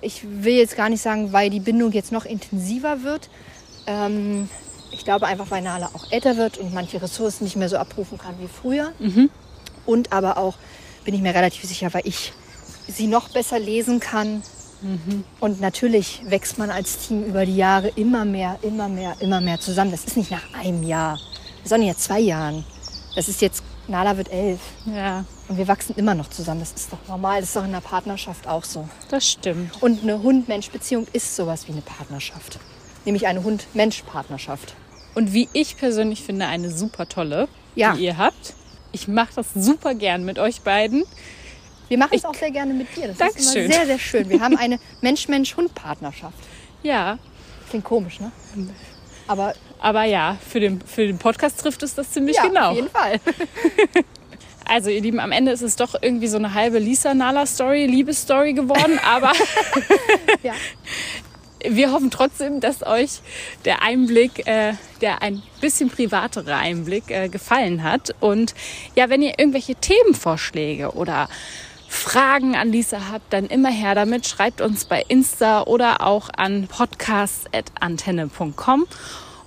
Ich 0.00 0.22
will 0.24 0.54
jetzt 0.54 0.76
gar 0.76 0.88
nicht 0.88 1.02
sagen, 1.02 1.32
weil 1.32 1.50
die 1.50 1.60
Bindung 1.60 1.92
jetzt 1.92 2.12
noch 2.12 2.24
intensiver 2.24 3.02
wird. 3.02 3.28
Ähm, 3.86 4.48
ich 4.92 5.04
glaube 5.04 5.26
einfach, 5.26 5.50
weil 5.50 5.62
Nala 5.62 5.90
auch 5.94 6.10
älter 6.10 6.36
wird 6.36 6.58
und 6.58 6.72
manche 6.72 7.00
Ressourcen 7.02 7.44
nicht 7.44 7.56
mehr 7.56 7.68
so 7.68 7.76
abrufen 7.76 8.18
kann 8.18 8.34
wie 8.40 8.48
früher. 8.48 8.92
Und 9.86 10.12
aber 10.12 10.36
auch, 10.38 10.54
bin 11.04 11.14
ich 11.14 11.20
mir 11.20 11.34
relativ 11.34 11.64
sicher, 11.64 11.92
weil 11.92 12.02
ich 12.06 12.32
sie 12.86 13.06
noch 13.06 13.28
besser 13.30 13.58
lesen 13.58 14.00
kann. 14.00 14.42
Und 15.40 15.60
natürlich 15.60 16.22
wächst 16.26 16.56
man 16.58 16.70
als 16.70 16.98
Team 17.08 17.24
über 17.24 17.44
die 17.44 17.56
Jahre 17.56 17.88
immer 17.96 18.24
mehr, 18.24 18.58
immer 18.62 18.88
mehr, 18.88 19.16
immer 19.20 19.40
mehr 19.40 19.58
zusammen. 19.58 19.90
Das 19.90 20.04
ist 20.04 20.16
nicht 20.16 20.30
nach 20.30 20.54
einem 20.54 20.84
Jahr, 20.84 21.18
sondern 21.64 21.88
jetzt 21.88 22.04
zwei 22.04 22.20
Jahren. 22.20 22.64
Das 23.16 23.28
ist 23.28 23.40
jetzt, 23.40 23.62
Nala 23.88 24.16
wird 24.16 24.30
elf. 24.30 24.60
Ja, 24.86 25.24
Und 25.48 25.56
wir 25.56 25.66
wachsen 25.68 25.94
immer 25.96 26.14
noch 26.14 26.28
zusammen. 26.28 26.60
Das 26.60 26.72
ist 26.72 26.92
doch 26.92 26.98
normal. 27.08 27.40
Das 27.40 27.48
ist 27.50 27.56
doch 27.56 27.64
in 27.64 27.72
der 27.72 27.80
Partnerschaft 27.80 28.46
auch 28.46 28.64
so. 28.64 28.88
das 29.10 29.26
stimmt. 29.26 29.82
Und 29.82 30.02
eine 30.02 30.22
Hund-Mensch-Beziehung 30.22 31.06
ist 31.12 31.34
sowas 31.36 31.66
wie 31.68 31.72
eine 31.72 31.80
Partnerschaft. 31.80 32.58
Nämlich 33.04 33.26
eine 33.26 33.42
Hund-Mensch-Partnerschaft. 33.42 34.74
Und 35.14 35.32
wie 35.32 35.48
ich 35.54 35.76
persönlich 35.78 36.22
finde, 36.22 36.46
eine 36.46 36.70
super 36.70 37.08
tolle, 37.08 37.48
Ja. 37.74 37.94
die 37.94 38.04
ihr 38.04 38.18
habt. 38.18 38.54
Ich 38.92 39.08
mache 39.08 39.30
das 39.36 39.46
super 39.54 39.94
gern 39.94 40.24
mit 40.24 40.38
euch 40.38 40.60
beiden. 40.60 41.04
Wir 41.88 41.96
machen 41.98 42.12
es 42.14 42.24
auch 42.26 42.34
sehr 42.34 42.50
gerne 42.50 42.74
mit 42.74 42.94
dir. 42.94 43.08
Das 43.08 43.12
ist 43.12 43.20
Dankeschön. 43.20 43.64
immer 43.64 43.74
sehr, 43.74 43.86
sehr 43.86 43.98
schön. 43.98 44.28
Wir 44.28 44.40
haben 44.40 44.56
eine 44.58 44.78
Mensch-Mensch-Hund-Partnerschaft. 45.00 46.36
Ja, 46.82 47.18
Klingt 47.70 47.84
komisch, 47.84 48.18
ne? 48.20 48.32
Aber 49.26 49.52
aber 49.78 50.04
ja, 50.04 50.38
für 50.48 50.58
den, 50.58 50.80
für 50.80 51.06
den 51.06 51.18
Podcast 51.18 51.60
trifft 51.60 51.82
es 51.82 51.94
das 51.94 52.10
ziemlich 52.12 52.36
ja, 52.36 52.46
genau. 52.46 52.70
auf 52.70 52.76
jeden 52.76 52.88
Fall. 52.90 53.20
Also 54.68 54.90
ihr 54.90 55.00
Lieben, 55.00 55.18
am 55.18 55.32
Ende 55.32 55.50
ist 55.52 55.62
es 55.62 55.74
doch 55.76 55.94
irgendwie 56.00 56.28
so 56.28 56.36
eine 56.36 56.52
halbe 56.54 56.78
Lisa-Nala-Story, 56.78 57.86
Liebesstory 57.86 58.52
geworden. 58.52 59.00
Aber 59.04 59.32
Ja. 60.42 60.52
wir 61.66 61.90
hoffen 61.92 62.10
trotzdem, 62.10 62.60
dass 62.60 62.86
euch 62.86 63.20
der 63.64 63.82
Einblick, 63.82 64.46
äh, 64.46 64.74
der 65.00 65.22
ein 65.22 65.42
bisschen 65.60 65.88
privatere 65.90 66.54
Einblick 66.54 67.10
äh, 67.10 67.28
gefallen 67.28 67.82
hat. 67.82 68.14
Und 68.20 68.54
ja, 68.94 69.08
wenn 69.08 69.22
ihr 69.22 69.38
irgendwelche 69.38 69.74
Themenvorschläge 69.74 70.92
oder 70.92 71.28
Fragen 71.88 72.54
an 72.54 72.70
Lisa 72.70 73.08
habt, 73.10 73.32
dann 73.32 73.46
immer 73.46 73.70
her 73.70 73.94
damit. 73.94 74.28
Schreibt 74.28 74.60
uns 74.60 74.84
bei 74.84 75.02
Insta 75.08 75.62
oder 75.62 76.06
auch 76.06 76.28
an 76.36 76.68
podcast.antenne.com. 76.68 78.86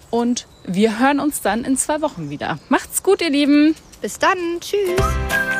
Und 0.09 0.47
wir 0.65 0.97
hören 0.99 1.19
uns 1.19 1.41
dann 1.41 1.63
in 1.63 1.77
zwei 1.77 2.01
Wochen 2.01 2.31
wieder. 2.31 2.57
Macht's 2.69 3.03
gut, 3.03 3.21
ihr 3.21 3.29
Lieben! 3.29 3.75
Bis 4.01 4.17
dann. 4.17 4.37
Tschüss. 4.59 4.99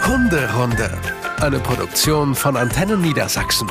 Hunderunde. 0.08 0.98
Eine 1.40 1.60
Produktion 1.60 2.34
von 2.34 2.58
Antennen 2.58 3.02
Niedersachsen. 3.02 3.70